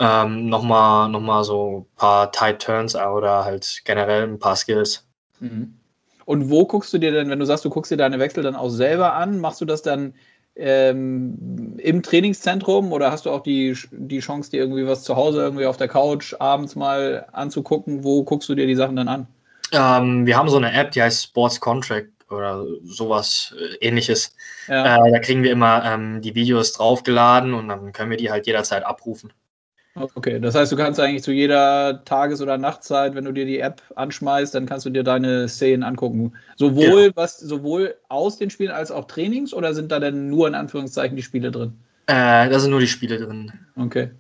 [0.01, 5.07] ähm, nochmal noch mal so ein paar Tight Turns oder halt generell ein paar Skills.
[5.41, 5.75] Mhm.
[6.25, 8.57] Und wo guckst du dir denn, wenn du sagst, du guckst dir deine Wechsel dann
[8.57, 10.15] auch selber an, machst du das dann
[10.57, 15.43] ähm, im Trainingszentrum oder hast du auch die, die Chance, dir irgendwie was zu Hause
[15.43, 18.03] irgendwie auf der Couch abends mal anzugucken?
[18.03, 19.27] Wo guckst du dir die Sachen dann an?
[19.73, 24.35] Ähm, wir haben so eine App, die heißt Sports Contract oder sowas äh, ähnliches.
[24.69, 25.07] Ja.
[25.07, 28.47] Äh, da kriegen wir immer ähm, die Videos draufgeladen und dann können wir die halt
[28.47, 29.33] jederzeit abrufen.
[29.97, 33.61] Okay, das heißt, du kannst eigentlich zu jeder Tages- oder Nachtzeit, wenn du dir die
[33.61, 36.33] App anschmeißt, dann kannst du dir deine Szenen angucken.
[36.57, 37.11] Sowohl, ja.
[37.15, 41.17] was, sowohl aus den Spielen als auch Trainings oder sind da denn nur in Anführungszeichen
[41.17, 41.79] die Spiele drin?
[42.07, 43.53] Äh, da sind nur die Spiele drin.
[43.77, 44.11] Okay.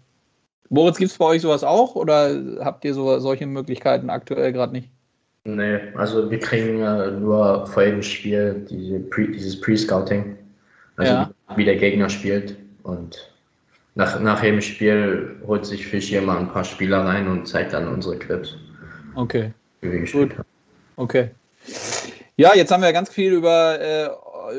[0.69, 2.31] Moritz, gibt es bei euch sowas auch oder
[2.61, 4.91] habt ihr so, solche Möglichkeiten aktuell gerade nicht?
[5.45, 10.37] Nee, also wir kriegen äh, nur vor jedem Spiel diese Pre, dieses Pre-Scouting.
[10.97, 11.31] Also ja.
[11.57, 13.31] wie der Gegner spielt und
[13.95, 17.73] nach, nach jedem Spiel holt sich Fisch hier mal ein paar Spieler rein und zeigt
[17.73, 18.57] dann unsere Clips.
[19.15, 19.53] Okay.
[20.13, 20.35] Gut.
[20.97, 21.31] Okay.
[22.37, 24.09] Ja, jetzt haben wir ganz viel über, äh,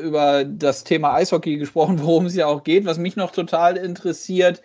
[0.02, 2.86] über das Thema Eishockey gesprochen, worum es ja auch geht.
[2.86, 4.62] Was mich noch total interessiert,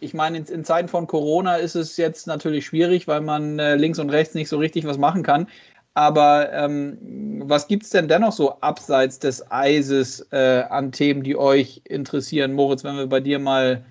[0.00, 3.98] ich meine, in, Zeiten von Corona ist es jetzt natürlich schwierig, weil man äh, links
[3.98, 5.46] und rechts nicht so richtig was machen kann.
[5.94, 11.36] Aber ähm, was gibt es denn dennoch so abseits des Eises äh, an Themen, die
[11.36, 12.52] euch interessieren?
[12.52, 13.82] Moritz, wenn wir bei dir mal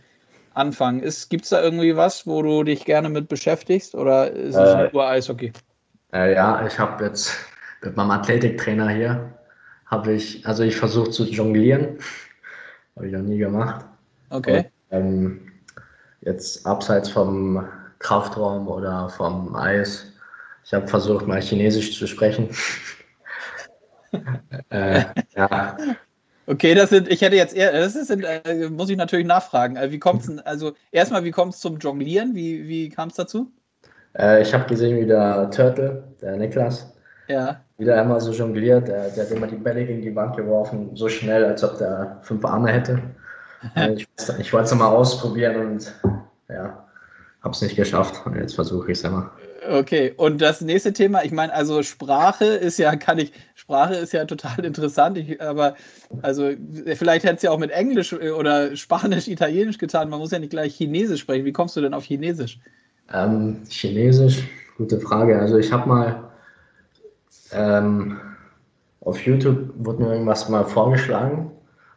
[0.56, 1.02] anfangen.
[1.30, 4.90] Gibt es da irgendwie was, wo du dich gerne mit beschäftigst oder ist es äh,
[4.92, 5.52] nur Eishockey?
[6.14, 7.36] Äh, ja, ich habe jetzt
[7.82, 9.34] mit meinem Athletiktrainer hier,
[9.88, 11.98] habe ich, also ich versuche zu jonglieren.
[12.96, 13.86] habe ich noch nie gemacht.
[14.30, 14.70] Okay.
[14.90, 15.52] Und, ähm,
[16.26, 17.66] jetzt abseits vom
[18.00, 20.06] Kraftraum oder vom Eis,
[20.64, 22.50] ich habe versucht, mal Chinesisch zu sprechen.
[24.70, 25.78] äh, ja,
[26.48, 29.78] Okay, das sind, ich hätte jetzt eher, das ist, äh, muss ich natürlich nachfragen.
[29.78, 32.36] Äh, wie kommt es also erstmal, wie kommt es zum Jonglieren?
[32.36, 33.52] Wie, wie kam es dazu?
[34.18, 36.94] Äh, ich habe gesehen, wie der Turtle, der Niklas,
[37.28, 37.62] ja.
[37.78, 38.88] wieder einmal so jongliert.
[38.88, 42.20] Der, der, hat immer die Bälle gegen die Wand geworfen, so schnell, als ob der
[42.22, 43.02] fünf Arme hätte.
[43.96, 44.08] Ich,
[44.40, 45.94] ich wollte es mal ausprobieren und
[46.50, 46.86] ja,
[47.42, 48.26] habe es nicht geschafft.
[48.26, 49.32] Und jetzt versuche ich es immer.
[49.70, 54.14] Okay, und das nächste Thema, ich meine, also Sprache ist ja, kann ich, Sprache ist
[54.14, 55.76] ja total interessant, ich, aber
[56.22, 56.52] also
[56.94, 60.40] vielleicht hätte es ja auch mit Englisch äh, oder Spanisch, Italienisch getan, man muss ja
[60.40, 61.46] nicht gleich Chinesisch sprechen.
[61.46, 62.60] Wie kommst du denn auf Chinesisch?
[63.12, 64.44] Ähm, Chinesisch,
[64.78, 65.40] gute Frage.
[65.40, 66.24] Also ich habe mal
[67.52, 68.20] ähm,
[69.02, 71.52] auf YouTube wurde mir irgendwas mal vorgeschlagen,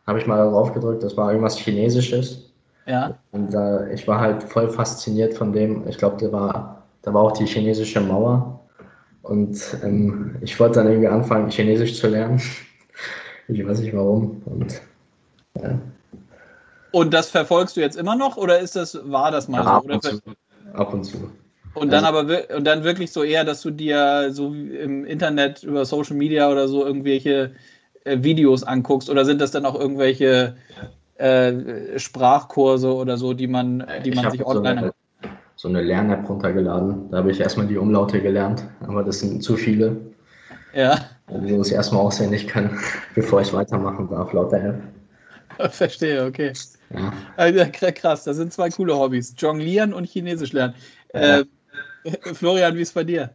[0.08, 2.50] habe ich mal darauf gedrückt, das war irgendwas Chinesisches.
[2.86, 3.16] Ja.
[3.30, 5.86] Und äh, ich war halt voll fasziniert von dem.
[5.86, 8.60] Ich glaube, der war da war auch die chinesische Mauer.
[9.22, 12.40] Und ähm, ich wollte dann irgendwie anfangen, Chinesisch zu lernen.
[13.48, 14.42] ich weiß nicht warum.
[14.44, 14.80] Und,
[15.60, 15.78] ja.
[16.92, 19.70] und das verfolgst du jetzt immer noch oder ist das, war das mal ja, so?
[19.70, 20.20] Ab und, zu.
[20.74, 21.30] ab und zu.
[21.74, 25.62] Und dann also, aber und dann wirklich so eher, dass du dir so im Internet
[25.62, 27.52] über Social Media oder so irgendwelche
[28.22, 30.56] Videos anguckst oder sind das dann auch irgendwelche
[31.16, 34.90] äh, Sprachkurse oder so, die man, die man sich online so
[35.58, 37.10] so eine Lern-App runtergeladen.
[37.10, 39.96] Da habe ich erstmal die Umlaute gelernt, aber das sind zu viele.
[40.72, 41.00] Ja.
[41.26, 42.78] Also muss ich erstmal auswendig können,
[43.14, 44.82] bevor ich weitermachen darf, laut der App.
[45.72, 46.52] Verstehe, okay.
[46.94, 47.12] Ja.
[47.36, 49.34] Also, krass, das sind zwei coole Hobbys.
[49.36, 50.74] Jonglieren und Chinesisch lernen.
[51.12, 51.40] Ja.
[51.40, 51.44] Äh,
[52.34, 53.30] Florian, wie ist es bei dir?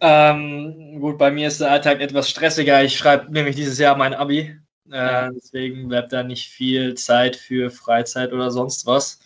[0.00, 2.82] Ähm, gut, bei mir ist der Alltag etwas stressiger.
[2.84, 4.56] Ich schreibe nämlich dieses Jahr mein Abi.
[4.90, 5.30] Äh.
[5.34, 9.20] Deswegen bleibt da nicht viel Zeit für Freizeit oder sonst was.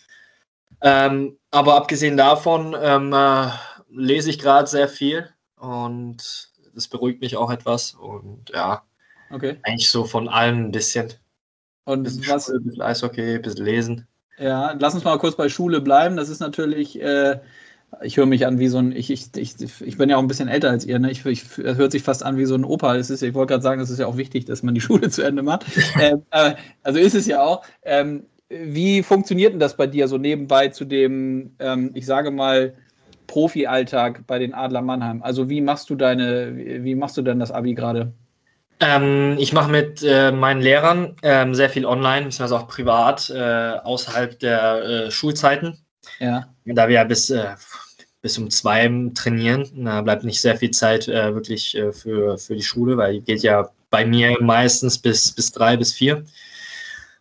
[0.81, 3.47] Ähm, aber abgesehen davon ähm, äh,
[3.89, 7.93] lese ich gerade sehr viel und das beruhigt mich auch etwas.
[7.93, 8.83] Und ja,
[9.31, 9.57] okay.
[9.63, 11.13] eigentlich so von allem ein bisschen.
[11.85, 12.45] Und bisschen was?
[12.45, 14.07] Schule, ein bisschen Eishockey, ein bisschen lesen.
[14.37, 16.17] Ja, lass uns mal kurz bei Schule bleiben.
[16.17, 17.39] Das ist natürlich, äh,
[18.01, 20.27] ich höre mich an wie so ein, ich, ich, ich, ich bin ja auch ein
[20.27, 21.11] bisschen älter als ihr, ne?
[21.11, 22.95] Ich, ich, das hört sich fast an wie so ein Opa.
[22.95, 25.09] Das ist, ich wollte gerade sagen, es ist ja auch wichtig, dass man die Schule
[25.09, 25.65] zu Ende macht.
[25.99, 27.63] ähm, äh, also ist es ja auch.
[27.83, 32.73] Ähm, wie funktioniert denn das bei dir so nebenbei zu dem, ähm, ich sage mal,
[33.27, 35.23] Profi-Alltag bei den Adler Mannheim?
[35.23, 38.13] Also wie machst du deine, wie machst du denn das Abi gerade?
[38.79, 43.77] Ähm, ich mache mit äh, meinen Lehrern ähm, sehr viel online, beziehungsweise auch privat, äh,
[43.83, 45.82] außerhalb der äh, Schulzeiten.
[46.19, 46.47] Ja.
[46.65, 47.55] Da wir ja bis, äh,
[48.21, 52.55] bis um zwei trainieren, da bleibt nicht sehr viel Zeit äh, wirklich äh, für, für
[52.55, 56.25] die Schule, weil die geht ja bei mir meistens bis, bis drei, bis vier.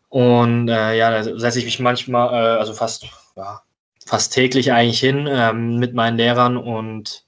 [0.08, 3.62] Und äh, ja, da setze ich mich manchmal, äh, also fast, ja,
[4.06, 7.24] fast täglich eigentlich hin ähm, mit meinen Lehrern und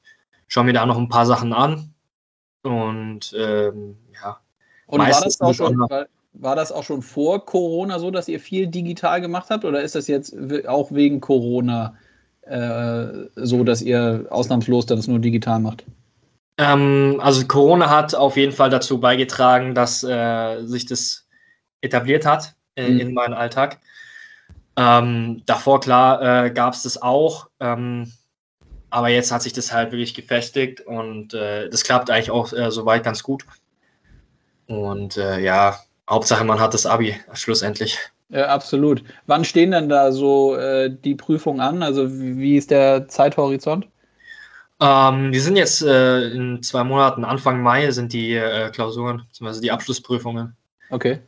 [0.48, 1.94] schaue mir da noch ein paar Sachen an.
[2.62, 4.40] Und ähm, ja.
[4.86, 8.40] Und war das, auch schon, war, war das auch schon vor Corona so, dass ihr
[8.40, 9.64] viel digital gemacht habt?
[9.64, 10.34] Oder ist das jetzt
[10.66, 11.94] auch wegen Corona
[12.42, 15.84] äh, so, dass ihr ausnahmslos das nur digital macht?
[16.58, 21.26] Ähm, also Corona hat auf jeden Fall dazu beigetragen, dass äh, sich das
[21.80, 23.00] etabliert hat äh, mhm.
[23.00, 23.78] in meinem Alltag.
[24.76, 27.48] Ähm, davor, klar, äh, gab es das auch.
[27.60, 28.12] Ähm,
[28.90, 32.70] aber jetzt hat sich das halt wirklich gefestigt und äh, das klappt eigentlich auch äh,
[32.70, 33.44] soweit ganz gut.
[34.66, 37.98] Und ja, Hauptsache man hat das Abi schlussendlich.
[38.28, 39.02] Ja, absolut.
[39.26, 40.56] Wann stehen denn da so
[40.88, 41.82] die Prüfungen an?
[41.82, 43.86] Also wie ist der Zeithorizont?
[44.80, 49.60] Ähm, die sind jetzt äh, in zwei Monaten, Anfang Mai sind die äh, Klausuren, beziehungsweise
[49.60, 50.56] die Abschlussprüfungen.
[50.90, 51.20] Okay.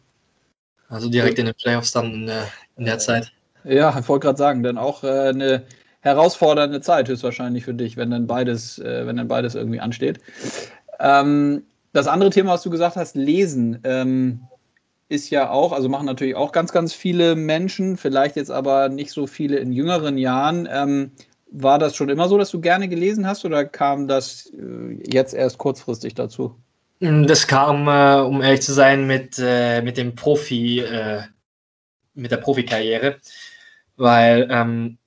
[0.88, 2.42] Also direkt in den Playoffs dann in, äh,
[2.76, 3.32] in der Zeit.
[3.64, 5.64] Ja, ich wollte gerade sagen, dann auch äh, eine
[6.00, 10.20] herausfordernde Zeit höchstwahrscheinlich für dich, wenn dann beides, äh, wenn dann beides irgendwie ansteht.
[11.00, 14.42] Ähm, das andere Thema, was du gesagt hast, Lesen, ähm,
[15.08, 19.12] ist ja auch, also machen natürlich auch ganz, ganz viele Menschen, vielleicht jetzt aber nicht
[19.12, 20.68] so viele in jüngeren Jahren.
[20.70, 21.12] Ähm,
[21.50, 25.32] war das schon immer so, dass du gerne gelesen hast oder kam das äh, jetzt
[25.34, 26.56] erst kurzfristig dazu?
[27.00, 31.22] Mm, das kam, äh, um ehrlich zu sein, mit, äh, mit dem Profi, äh,
[32.14, 33.18] mit der Profikarriere.
[33.96, 34.98] Weil ähm,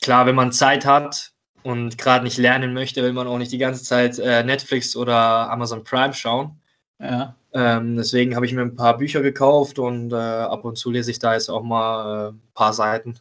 [0.00, 1.32] klar, wenn man Zeit hat
[1.62, 5.50] und gerade nicht lernen möchte, will man auch nicht die ganze Zeit äh, Netflix oder
[5.50, 6.60] Amazon Prime schauen.
[7.00, 7.34] Ja.
[7.52, 11.10] Ähm, deswegen habe ich mir ein paar Bücher gekauft und äh, ab und zu lese
[11.10, 13.18] ich da jetzt auch mal ein paar Seiten.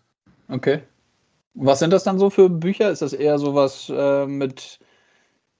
[0.50, 0.82] Okay.
[1.54, 2.92] Was sind das dann so für Bücher?
[2.92, 4.80] Ist das eher sowas äh, mit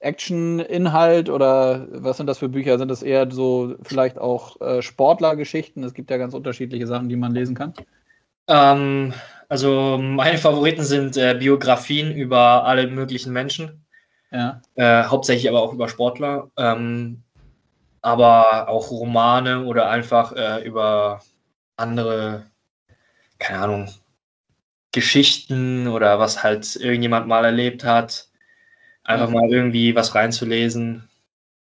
[0.00, 2.78] Action-Inhalt oder was sind das für Bücher?
[2.78, 5.82] Sind das eher so vielleicht auch äh, Sportlergeschichten?
[5.82, 7.74] Es gibt ja ganz unterschiedliche Sachen, die man lesen kann.
[8.46, 9.12] Ähm,
[9.48, 13.84] also meine Favoriten sind äh, Biografien über alle möglichen Menschen.
[14.30, 14.60] Ja.
[14.74, 16.50] Äh, hauptsächlich aber auch über Sportler.
[16.56, 17.24] Ähm,
[18.08, 21.20] aber auch Romane oder einfach äh, über
[21.76, 22.46] andere,
[23.38, 23.88] keine Ahnung,
[24.92, 28.28] Geschichten oder was halt irgendjemand mal erlebt hat.
[29.04, 31.08] Einfach mal irgendwie was reinzulesen.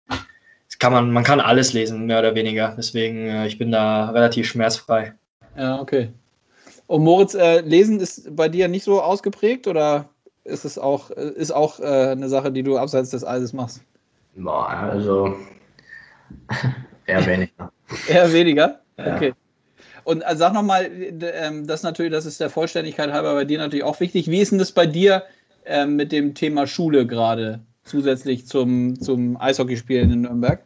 [0.08, 2.74] Das kann man, man kann alles lesen, mehr oder weniger.
[2.76, 5.14] Deswegen, äh, ich bin da relativ schmerzfrei.
[5.56, 6.12] Ja, okay.
[6.86, 10.08] Und Moritz, äh, Lesen ist bei dir nicht so ausgeprägt oder
[10.44, 13.82] ist es auch, ist auch äh, eine Sache, die du abseits des Eises machst?
[14.36, 15.36] Boah, also
[17.06, 17.72] eher weniger.
[18.08, 18.80] eher weniger?
[18.96, 19.28] Okay.
[19.28, 19.34] Ja.
[20.04, 20.90] Und also sag nochmal,
[21.34, 24.30] ähm, das natürlich, das ist der Vollständigkeit halber bei dir natürlich auch wichtig.
[24.30, 25.24] Wie ist denn das bei dir
[25.66, 30.60] ähm, mit dem Thema Schule gerade zusätzlich zum, zum Eishockeyspielen in Nürnberg?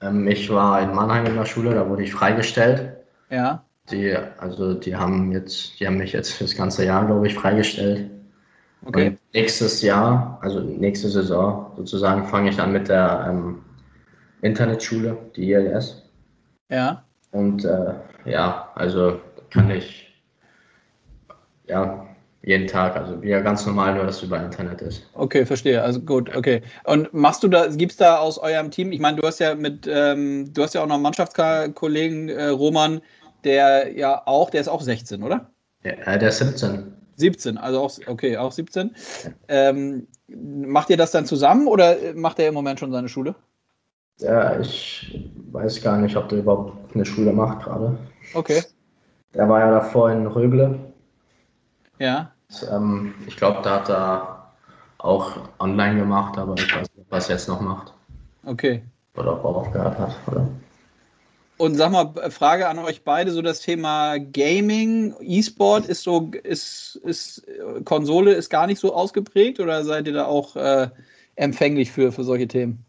[0.00, 2.90] Ähm, ich war in Mannheim in der Schule, da wurde ich freigestellt.
[3.30, 3.64] Ja.
[3.90, 8.10] Die, also die haben jetzt, die haben mich jetzt fürs ganze Jahr, glaube ich, freigestellt.
[8.84, 9.08] Okay.
[9.08, 13.60] Und nächstes Jahr, also nächste Saison sozusagen, fange ich an mit der ähm,
[14.42, 16.02] Internetschule, die ILS.
[16.70, 17.04] Ja.
[17.32, 19.20] Und äh, ja, also
[19.50, 20.08] kann ich
[21.66, 22.06] ja
[22.42, 25.06] jeden Tag, also wie ja ganz normal, nur dass es über Internet ist.
[25.14, 25.82] Okay, verstehe.
[25.82, 26.62] Also gut, okay.
[26.84, 29.54] Und machst du da, gibt es da aus eurem Team, ich meine, du hast ja
[29.54, 33.00] mit, ähm, du hast ja auch noch einen Mannschaftskollegen, äh, Roman,
[33.44, 35.50] der ja auch, der ist auch 16, oder?
[35.84, 36.94] Ja, äh, der ist 17.
[37.16, 38.94] 17, also auch, okay, auch 17.
[39.48, 43.34] Ähm, macht ihr das dann zusammen oder macht er im Moment schon seine Schule?
[44.20, 45.18] Ja, ich
[45.52, 47.96] weiß gar nicht, ob der überhaupt eine Schule macht gerade.
[48.34, 48.62] Okay.
[49.34, 50.78] Der war ja davor in Rögle.
[51.98, 52.32] Ja.
[52.48, 54.52] Und, ähm, ich glaube, da hat er
[54.98, 57.92] auch online gemacht, aber ich weiß nicht, was er jetzt noch macht.
[58.44, 58.82] Okay.
[59.16, 60.48] Oder ob er aufgehört hat, oder?
[61.58, 67.00] Und sag mal, Frage an euch beide: so das Thema Gaming, E-Sport ist so, ist,
[67.04, 67.46] ist
[67.84, 70.88] Konsole ist gar nicht so ausgeprägt oder seid ihr da auch äh,
[71.34, 72.84] empfänglich für, für solche Themen?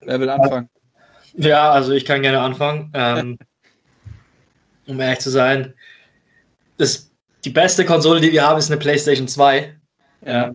[0.00, 0.68] Wer will anfangen?
[1.34, 2.90] Ja, also ich kann gerne anfangen.
[2.94, 3.38] Ähm,
[4.86, 5.74] um ehrlich zu sein,
[6.76, 7.10] das,
[7.44, 9.74] die beste Konsole, die wir haben, ist eine PlayStation 2.
[10.24, 10.52] Ja.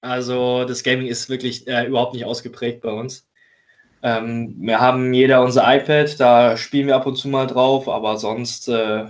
[0.00, 3.26] Also das Gaming ist wirklich äh, überhaupt nicht ausgeprägt bei uns.
[4.02, 8.18] Ähm, wir haben jeder unser iPad, da spielen wir ab und zu mal drauf, aber
[8.18, 9.06] sonst äh,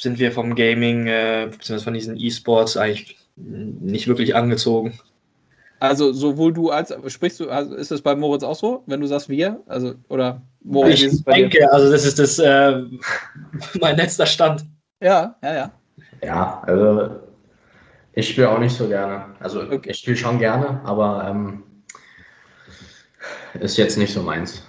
[0.00, 4.98] sind wir vom Gaming, äh, beziehungsweise von diesen E-Sports eigentlich nicht wirklich angezogen.
[5.84, 9.06] Also sowohl du als sprichst du, also ist es bei Moritz auch so, wenn du
[9.06, 9.60] sagst wir?
[9.66, 11.72] Also oder Moritz ich ist es bei denke, dir?
[11.72, 12.82] also das ist das äh,
[13.80, 14.64] mein letzter Stand.
[15.02, 15.70] Ja, ja, ja.
[16.22, 17.10] Ja, also
[18.14, 19.26] ich spiele auch nicht so gerne.
[19.40, 19.90] Also okay.
[19.90, 21.62] ich spiele schon gerne, aber ähm,
[23.60, 24.66] ist jetzt nicht so meins.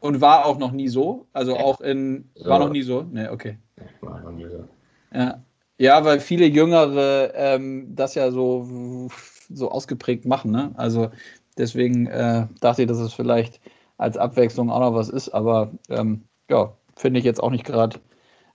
[0.00, 1.26] Und war auch noch nie so?
[1.32, 1.62] Also ja.
[1.62, 2.50] auch in so.
[2.50, 3.02] war noch nie so?
[3.02, 3.56] Ne, okay.
[4.02, 4.68] War noch nie so.
[5.14, 5.42] Ja.
[5.80, 9.08] Ja, weil viele Jüngere ähm, das ja so
[9.48, 10.50] so ausgeprägt machen.
[10.50, 10.72] Ne?
[10.76, 11.10] Also
[11.58, 13.60] Deswegen äh, dachte ich, dass es vielleicht
[13.98, 15.28] als Abwechslung auch noch was ist.
[15.30, 17.98] Aber ähm, ja, finde ich jetzt auch nicht gerade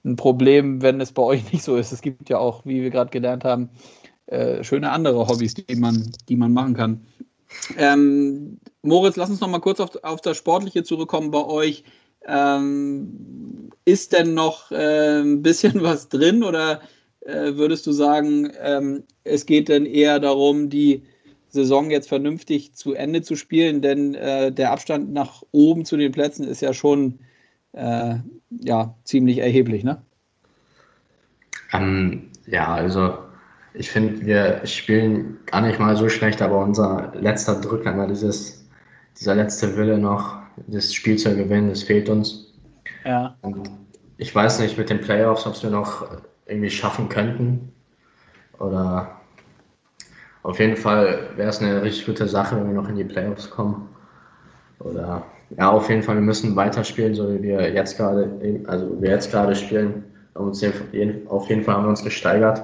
[0.05, 1.91] ein Problem, wenn es bei euch nicht so ist.
[1.91, 3.69] Es gibt ja auch, wie wir gerade gelernt haben,
[4.27, 7.05] äh, schöne andere Hobbys, die man, die man machen kann.
[7.77, 11.83] Ähm, Moritz, lass uns noch mal kurz auf, auf das Sportliche zurückkommen bei euch.
[12.25, 16.79] Ähm, ist denn noch äh, ein bisschen was drin oder
[17.25, 21.03] äh, würdest du sagen, ähm, es geht dann eher darum, die
[21.49, 23.81] Saison jetzt vernünftig zu Ende zu spielen?
[23.81, 27.19] Denn äh, der Abstand nach oben zu den Plätzen ist ja schon
[27.73, 28.15] äh,
[28.61, 30.01] ja, ziemlich erheblich, ne?
[31.73, 33.17] Ähm, ja, also
[33.73, 38.67] ich finde, wir spielen gar nicht mal so schlecht, aber unser letzter Drücker, immer dieses,
[39.19, 42.53] dieser letzte Wille noch, das Spiel zu gewinnen, das fehlt uns.
[43.05, 43.35] Ja.
[43.41, 43.71] Und
[44.17, 46.07] ich weiß nicht mit den Playoffs, ob wir noch
[46.45, 47.73] irgendwie schaffen könnten.
[48.59, 49.19] Oder
[50.43, 53.49] auf jeden Fall wäre es eine richtig gute Sache, wenn wir noch in die Playoffs
[53.49, 53.89] kommen.
[54.79, 55.23] Oder
[55.57, 58.29] ja, auf jeden Fall, wir müssen weiterspielen, so wie wir jetzt gerade,
[58.67, 60.03] also wir jetzt gerade spielen.
[60.35, 62.61] Auf jeden Fall haben wir uns gesteigert.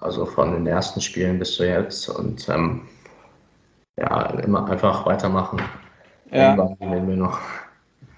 [0.00, 2.82] Also von den ersten Spielen bis zu jetzt und ähm,
[3.98, 5.60] ja, immer einfach weitermachen.
[6.30, 6.54] Ja.
[6.54, 7.38] Irgendwann wir noch.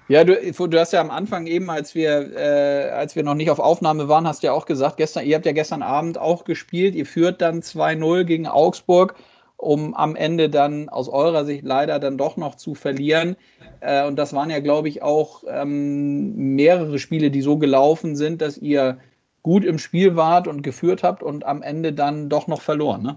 [0.09, 3.49] Ja, du, du hast ja am Anfang eben, als wir, äh, als wir noch nicht
[3.49, 6.45] auf Aufnahme waren, hast du ja auch gesagt, gestern, ihr habt ja gestern Abend auch
[6.45, 9.15] gespielt, ihr führt dann 2-0 gegen Augsburg,
[9.57, 13.35] um am Ende dann aus eurer Sicht leider dann doch noch zu verlieren.
[13.81, 18.41] Äh, und das waren ja, glaube ich, auch ähm, mehrere Spiele, die so gelaufen sind,
[18.41, 18.99] dass ihr
[19.43, 23.15] gut im Spiel wart und geführt habt und am Ende dann doch noch verloren, ne?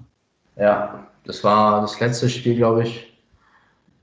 [0.56, 3.12] Ja, das war das letzte Spiel, glaube ich,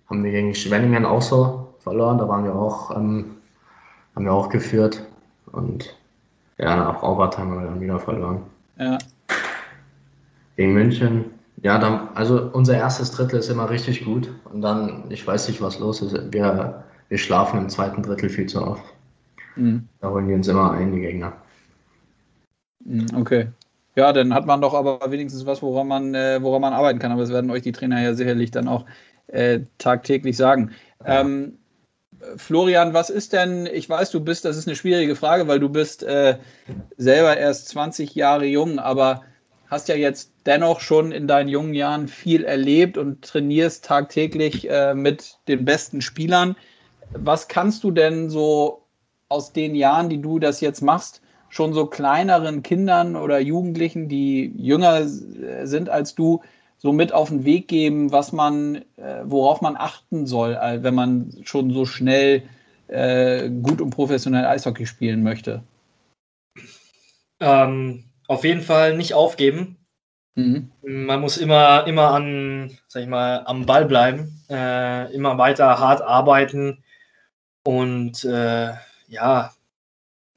[0.10, 2.17] haben wir gegen Schwenningen auch so verloren.
[2.17, 3.38] Da waren wir auch, ähm,
[4.15, 5.02] haben wir auch geführt
[5.52, 5.95] und
[6.58, 8.41] ja, nach Overtime haben wir dann wieder verloren.
[8.78, 8.97] Ja.
[10.56, 11.26] Gegen München,
[11.62, 15.62] ja, dann, also unser erstes Drittel ist immer richtig gut und dann, ich weiß nicht,
[15.62, 16.13] was los ist.
[16.32, 18.84] Wir, wir schlafen im zweiten Drittel viel zu oft.
[19.56, 19.88] Mhm.
[20.02, 21.34] Da holen die uns immer ein, die Gegner.
[22.84, 23.47] Mhm, okay.
[23.95, 27.12] Ja, dann hat man doch aber wenigstens was, woran man, äh, woran man arbeiten kann.
[27.12, 28.86] Aber das werden euch die Trainer ja sicherlich dann auch
[29.28, 30.71] äh, tagtäglich sagen.
[31.04, 31.21] Ja.
[31.21, 31.58] Ähm,
[32.38, 35.69] Florian, was ist denn, ich weiß, du bist, das ist eine schwierige Frage, weil du
[35.69, 36.38] bist äh,
[36.97, 39.23] selber erst 20 Jahre jung, aber
[39.67, 44.93] hast ja jetzt dennoch schon in deinen jungen Jahren viel erlebt und trainierst tagtäglich äh,
[44.93, 46.56] mit den besten Spielern.
[47.12, 48.84] Was kannst du denn so
[49.30, 54.53] aus den Jahren, die du das jetzt machst, schon so kleineren Kindern oder Jugendlichen, die
[54.58, 56.41] jünger sind als du,
[56.78, 60.94] so mit auf den Weg geben, was man, äh, worauf man achten soll, äh, wenn
[60.94, 62.44] man schon so schnell
[62.88, 65.63] äh, gut und professionell Eishockey spielen möchte?
[67.40, 69.78] Ähm, auf jeden Fall nicht aufgeben.
[70.36, 70.72] Mhm.
[70.84, 76.02] Man muss immer, immer an, sag ich mal, am Ball bleiben, äh, immer weiter hart
[76.02, 76.84] arbeiten
[77.63, 78.74] und äh,
[79.08, 79.54] ja,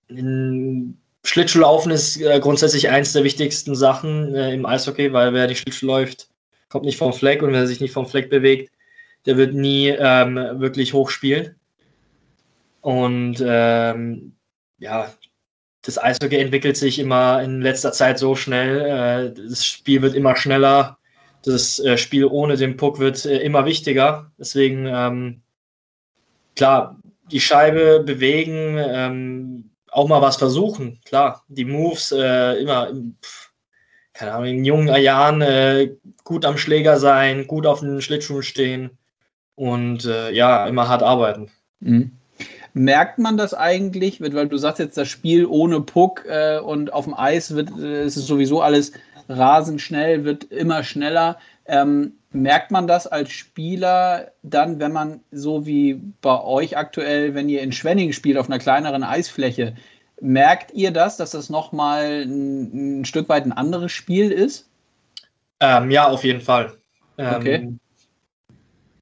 [0.08, 5.86] in Schlittschuhlaufen ist äh, grundsätzlich eins der wichtigsten Sachen im Eishockey, weil wer die Schlittschuh
[5.86, 6.29] läuft,
[6.70, 8.72] kommt nicht vom Fleck und wer sich nicht vom Fleck bewegt,
[9.26, 11.56] der wird nie ähm, wirklich hoch spielen.
[12.80, 14.32] Und ähm,
[14.78, 15.12] ja,
[15.82, 18.80] das Eishockey entwickelt sich immer in letzter Zeit so schnell.
[18.80, 20.98] Äh, das Spiel wird immer schneller.
[21.42, 24.30] Das äh, Spiel ohne den Puck wird äh, immer wichtiger.
[24.38, 25.42] Deswegen, ähm,
[26.56, 31.00] klar, die Scheibe bewegen, ähm, auch mal was versuchen.
[31.04, 33.49] Klar, die Moves äh, immer, pff,
[34.20, 35.92] keine Ahnung, in jungen Jahren äh,
[36.24, 38.90] gut am Schläger sein, gut auf den Schlittschuhen stehen
[39.54, 41.50] und äh, ja, immer hart arbeiten.
[41.80, 42.12] Mhm.
[42.74, 47.06] Merkt man das eigentlich, weil du sagst jetzt, das Spiel ohne Puck äh, und auf
[47.06, 48.92] dem Eis wird, äh, ist es sowieso alles
[49.30, 51.38] rasend schnell, wird immer schneller.
[51.64, 57.48] Ähm, merkt man das als Spieler dann, wenn man so wie bei euch aktuell, wenn
[57.48, 59.76] ihr in Schwenning spielt auf einer kleineren Eisfläche,
[60.20, 64.68] merkt ihr das, dass das nochmal ein, ein Stück weit ein anderes Spiel ist?
[65.60, 66.74] Ähm, ja, auf jeden Fall.
[67.18, 67.68] Ähm, okay.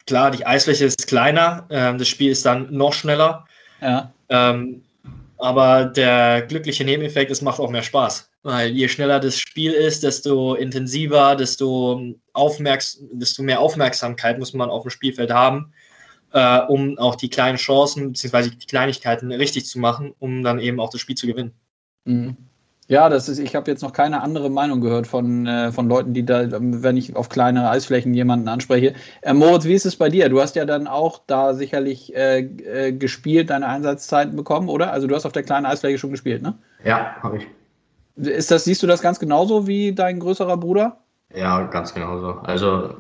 [0.06, 3.46] Klar, die Eisfläche ist kleiner, ähm, das Spiel ist dann noch schneller.
[3.80, 4.12] Ja.
[4.28, 4.82] Ähm,
[5.38, 8.28] aber der glückliche Nebeneffekt, es macht auch mehr Spaß.
[8.42, 14.70] Weil je schneller das Spiel ist, desto intensiver, desto, aufmerks desto mehr Aufmerksamkeit muss man
[14.70, 15.72] auf dem Spielfeld haben,
[16.32, 18.50] äh, um auch die kleinen Chancen bzw.
[18.50, 21.52] die Kleinigkeiten richtig zu machen, um dann eben auch das Spiel zu gewinnen.
[22.04, 22.36] Mhm.
[22.88, 26.14] Ja, das ist, ich habe jetzt noch keine andere Meinung gehört von, äh, von Leuten,
[26.14, 28.94] die da, wenn ich auf kleine Eisflächen jemanden anspreche.
[29.20, 30.30] Äh, Moritz, wie ist es bei dir?
[30.30, 34.90] Du hast ja dann auch da sicherlich äh, äh gespielt, deine Einsatzzeiten bekommen, oder?
[34.90, 36.54] Also du hast auf der kleinen Eisfläche schon gespielt, ne?
[36.82, 37.46] Ja, habe ich.
[38.26, 40.98] Ist das, siehst du das ganz genauso wie dein größerer Bruder?
[41.34, 42.38] Ja, ganz genauso.
[42.44, 42.94] Also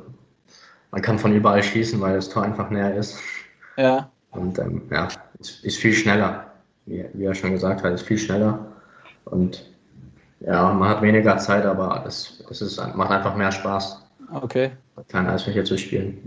[0.90, 3.18] man kann von überall schießen, weil das Tor einfach näher ist.
[3.76, 4.10] Ja.
[4.30, 5.08] Und ähm, ja,
[5.38, 6.46] ist, ist viel schneller.
[6.86, 8.66] Wie, wie er schon gesagt hat, ist viel schneller.
[9.26, 9.70] Und
[10.40, 14.70] ja, man hat weniger Zeit, aber es, es ist, macht einfach mehr Spaß, Okay.
[15.08, 16.22] klein Eisfläche zu spielen.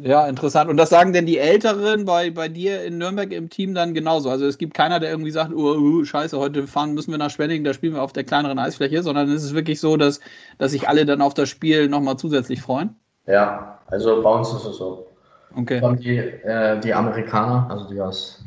[0.00, 0.70] Ja, interessant.
[0.70, 4.30] Und das sagen denn die Älteren bei, bei dir in Nürnberg im Team dann genauso?
[4.30, 7.30] Also es gibt keiner, der irgendwie sagt, oh, oh, scheiße, heute fahren müssen wir nach
[7.30, 10.20] Schwenningen, da spielen wir auf der kleineren Eisfläche, sondern es ist wirklich so, dass,
[10.58, 12.96] dass sich alle dann auf das Spiel nochmal zusätzlich freuen?
[13.26, 15.06] Ja, also bei uns ist es so.
[15.54, 15.80] Okay.
[15.82, 18.42] Und die, äh, die Amerikaner, also die aus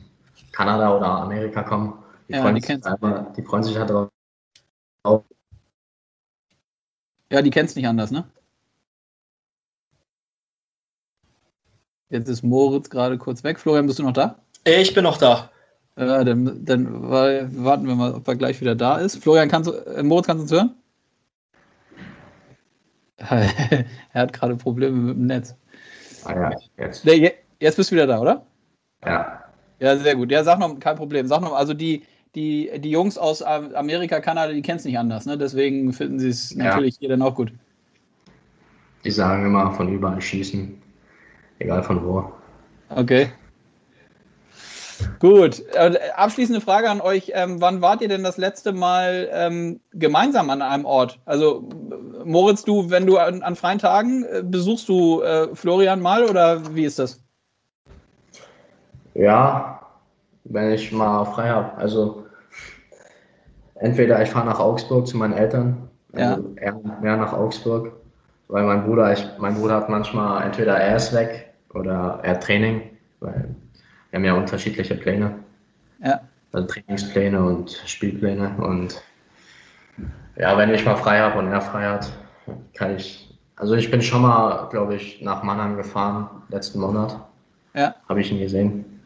[0.52, 1.94] Kanada oder Amerika kommen,
[2.28, 5.24] die, Ja, freuen, die sich einfach, die freuen sich halt auch.
[7.32, 8.26] Ja, die kennst nicht anders, ne?
[12.10, 13.60] Jetzt ist Moritz gerade kurz weg.
[13.60, 14.40] Florian, bist du noch da?
[14.64, 15.50] Ich bin noch da.
[15.98, 19.18] Ja, dann, dann wa- warten wir mal, ob er gleich wieder da ist.
[19.24, 20.76] Florian, kannst du, äh, Moritz, kannst du uns hören?
[24.14, 25.56] er hat gerade Probleme mit dem Netz.
[26.26, 27.06] Ah ja, jetzt.
[27.60, 28.46] Jetzt bist du wieder da, oder?
[29.06, 29.44] Ja.
[29.80, 30.32] Ja, sehr gut.
[30.32, 31.28] Ja, sag noch, kein Problem.
[31.28, 32.04] Sag noch, also die,
[32.34, 35.38] die, die Jungs aus Am- Amerika, Kanada, die kennen es nicht anders, ne?
[35.38, 36.66] Deswegen finden sie es Ja.
[36.66, 37.52] natürlich hier dann auch gut.
[39.04, 40.82] Die sagen immer von überall schießen,
[41.60, 42.32] egal von wo.
[42.90, 43.30] Okay.
[45.20, 45.64] Gut.
[45.74, 47.32] Äh, abschließende Frage an euch.
[47.34, 51.20] Ähm, wann wart ihr denn das letzte Mal ähm, gemeinsam an einem Ort?
[51.26, 51.68] Also,
[52.26, 56.76] Moritz, du, wenn du an, an freien Tagen äh, besuchst du äh, Florian mal oder
[56.76, 57.22] wie ist das?
[59.14, 59.80] Ja,
[60.44, 61.78] wenn ich mal frei habe.
[61.78, 62.26] Also
[63.76, 67.94] entweder ich fahre nach Augsburg zu meinen Eltern, also eher mehr nach Augsburg,
[68.48, 72.44] weil mein Bruder, ich, mein Bruder hat manchmal entweder er ist weg oder er hat
[72.44, 72.82] Training,
[73.20, 73.56] weil
[74.12, 75.36] wir haben ja unterschiedliche Pläne,
[76.04, 76.22] Ja.
[76.52, 79.02] also Trainingspläne und Spielpläne und
[80.38, 82.12] ja, wenn ich mal frei habe und er frei hat,
[82.74, 87.20] kann ich, also ich bin schon mal, glaube ich, nach Mannheim gefahren letzten Monat.
[87.74, 87.96] Ja.
[88.08, 89.02] Habe ich ihn gesehen.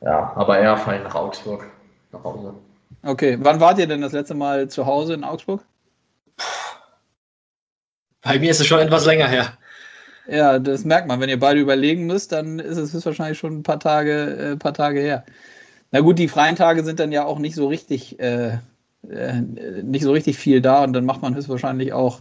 [0.00, 1.66] Ja, aber eher fahre ich nach Augsburg,
[2.12, 2.54] nach Hause.
[3.02, 3.38] Okay.
[3.40, 5.62] Wann wart ihr denn das letzte Mal zu Hause in Augsburg?
[8.22, 9.52] Bei mir ist es schon etwas länger her.
[10.26, 11.20] Ja, das merkt man.
[11.20, 14.72] Wenn ihr beide überlegen müsst, dann ist es höchstwahrscheinlich schon ein paar Tage, äh, paar
[14.72, 15.24] Tage her.
[15.90, 18.58] Na gut, die freien Tage sind dann ja auch nicht so richtig, äh,
[19.10, 22.20] äh, nicht so richtig viel da und dann macht man höchstwahrscheinlich auch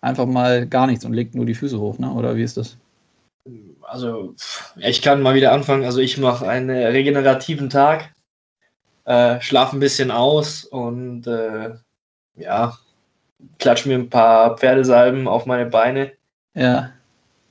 [0.00, 2.12] einfach mal gar nichts und legt nur die Füße hoch, ne?
[2.12, 2.76] Oder wie ist das?
[3.82, 4.34] Also,
[4.76, 5.84] ich kann mal wieder anfangen.
[5.84, 8.12] Also, ich mache einen regenerativen Tag,
[9.04, 11.74] äh, schlafe ein bisschen aus und äh,
[12.36, 12.78] ja,
[13.58, 16.12] klatsche mir ein paar Pferdesalben auf meine Beine.
[16.54, 16.92] Ja,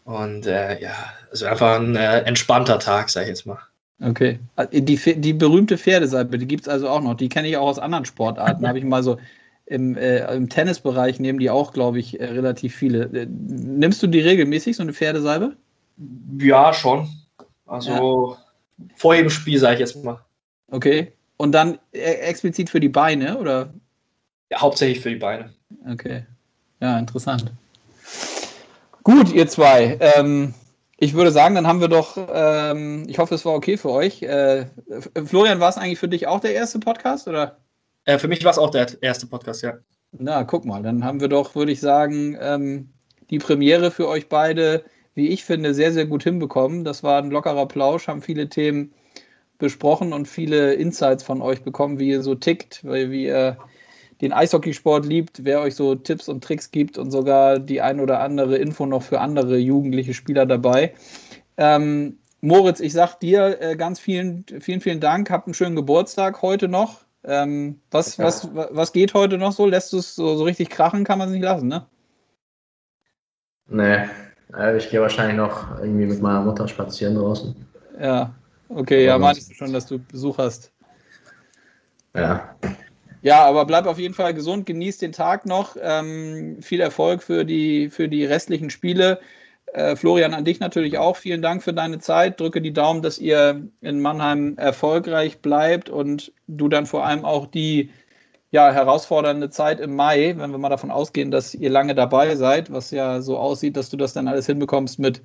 [0.03, 3.59] Und äh, ja, also einfach ein äh, entspannter Tag, sag ich jetzt mal.
[4.01, 4.39] Okay.
[4.71, 7.15] Die, Pfe- die berühmte Pferdesalbe, die gibt es also auch noch.
[7.15, 8.67] Die kenne ich auch aus anderen Sportarten.
[8.67, 9.17] Habe ich mal so
[9.65, 13.03] im, äh, im Tennisbereich nehmen die auch, glaube ich, äh, relativ viele.
[13.03, 15.55] Äh, nimmst du die regelmäßig, so eine Pferdesalbe?
[16.39, 17.07] Ja, schon.
[17.67, 18.37] Also
[18.95, 20.19] vor jedem Spiel, sage ich jetzt mal.
[20.71, 21.11] Okay.
[21.37, 23.73] Und dann äh, explizit für die Beine, oder?
[24.49, 25.53] Ja, hauptsächlich für die Beine.
[25.91, 26.23] Okay.
[26.81, 27.51] Ja, interessant.
[29.03, 29.97] Gut, ihr zwei.
[29.99, 30.53] Ähm,
[31.01, 34.21] ich würde sagen, dann haben wir doch, ähm, ich hoffe, es war okay für euch.
[34.21, 34.65] Äh,
[35.25, 37.57] Florian, war es eigentlich für dich auch der erste Podcast, oder?
[38.03, 39.75] Äh, für mich war es auch der erste Podcast, ja.
[40.11, 42.89] Na, guck mal, dann haben wir doch, würde ich sagen, ähm,
[43.29, 44.83] die Premiere für euch beide,
[45.13, 46.83] wie ich finde, sehr, sehr gut hinbekommen.
[46.83, 48.93] Das war ein lockerer Plausch, haben viele Themen
[49.57, 53.57] besprochen und viele Insights von euch bekommen, wie ihr so tickt, wie ihr
[54.21, 58.19] den Eishockeysport liebt, wer euch so Tipps und Tricks gibt und sogar die ein oder
[58.19, 60.93] andere Info noch für andere jugendliche Spieler dabei.
[61.57, 65.29] Ähm, Moritz, ich sag dir äh, ganz vielen, vielen, vielen Dank.
[65.29, 67.01] Habt einen schönen Geburtstag heute noch.
[67.23, 68.25] Ähm, was, Ja.
[68.25, 69.65] was, wa- was geht heute noch so?
[69.65, 71.03] Lässt du es so, so richtig krachen?
[71.03, 71.85] Kann man es nicht lassen, ne?
[73.67, 74.05] Nee,
[74.57, 77.55] äh, ich gehe wahrscheinlich noch irgendwie mit meiner Mutter spazieren draußen.
[77.99, 78.33] Ja.
[78.69, 80.71] Okay, ja, Aber meintest du sonst- schon, dass du Besuch hast.
[82.15, 82.55] Ja,
[83.21, 85.75] Ja, aber bleib auf jeden Fall gesund, genieß den Tag noch.
[85.81, 89.19] Ähm, viel Erfolg für die, für die restlichen Spiele.
[89.73, 91.17] Äh, Florian, an dich natürlich auch.
[91.17, 92.39] Vielen Dank für deine Zeit.
[92.39, 97.45] Drücke die Daumen, dass ihr in Mannheim erfolgreich bleibt und du dann vor allem auch
[97.45, 97.91] die
[98.51, 102.71] ja, herausfordernde Zeit im Mai, wenn wir mal davon ausgehen, dass ihr lange dabei seid,
[102.71, 105.21] was ja so aussieht, dass du das dann alles hinbekommst mit,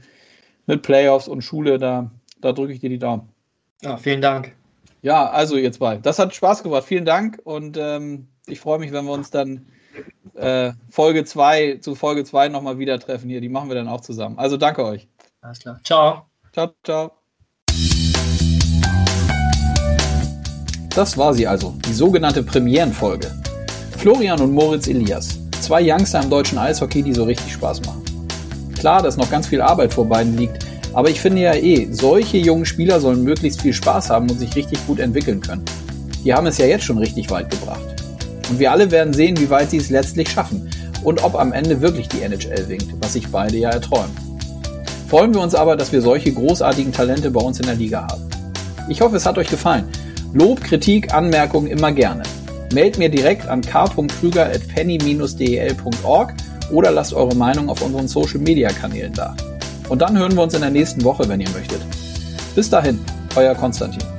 [0.67, 3.31] mit Playoffs und Schule, da, da drücke ich dir die Daumen.
[3.83, 4.53] Ja, vielen Dank.
[5.05, 5.99] Ja, also ihr zwei.
[5.99, 6.85] Das hat Spaß gemacht.
[6.85, 9.67] Vielen Dank und ähm, ich freue mich, wenn wir uns dann
[10.33, 13.43] äh, Folge 2 zu Folge 2 nochmal wieder treffen hier.
[13.43, 14.39] Die machen wir dann auch zusammen.
[14.39, 15.07] Also danke euch.
[15.43, 15.79] Alles klar.
[15.85, 16.25] Ciao.
[16.55, 17.13] Ciao, ciao.
[20.95, 23.31] Das war sie also, die sogenannte Premierenfolge.
[23.99, 28.03] Florian und Moritz Elias, zwei Youngster im deutschen Eishockey, die so richtig Spaß machen.
[28.79, 30.65] klar, dass noch ganz viel Arbeit vor beiden liegt.
[30.95, 34.55] Aber ich finde ja eh, solche jungen Spieler sollen möglichst viel Spaß haben und sich
[34.55, 35.65] richtig gut entwickeln können.
[36.25, 37.83] Die haben es ja jetzt schon richtig weit gebracht.
[38.49, 40.71] Und wir alle werden sehen, wie weit sie es letztlich schaffen
[41.03, 44.15] und ob am Ende wirklich die NHL winkt, was sich beide ja erträumen.
[45.09, 48.23] Freuen wir uns aber, dass wir solche großartigen Talente bei uns in der Liga haben.
[48.89, 49.85] Ich hoffe, es hat euch gefallen.
[50.33, 52.23] Lob, Kritik, Anmerkungen immer gerne.
[52.73, 56.35] Meldet mir direkt an k.krüger.penny-del.org
[56.73, 59.37] oder lasst eure Meinung auf unseren Social Media Kanälen da.
[59.89, 61.81] Und dann hören wir uns in der nächsten Woche, wenn ihr möchtet.
[62.55, 62.99] Bis dahin,
[63.37, 64.14] euer Konstantin.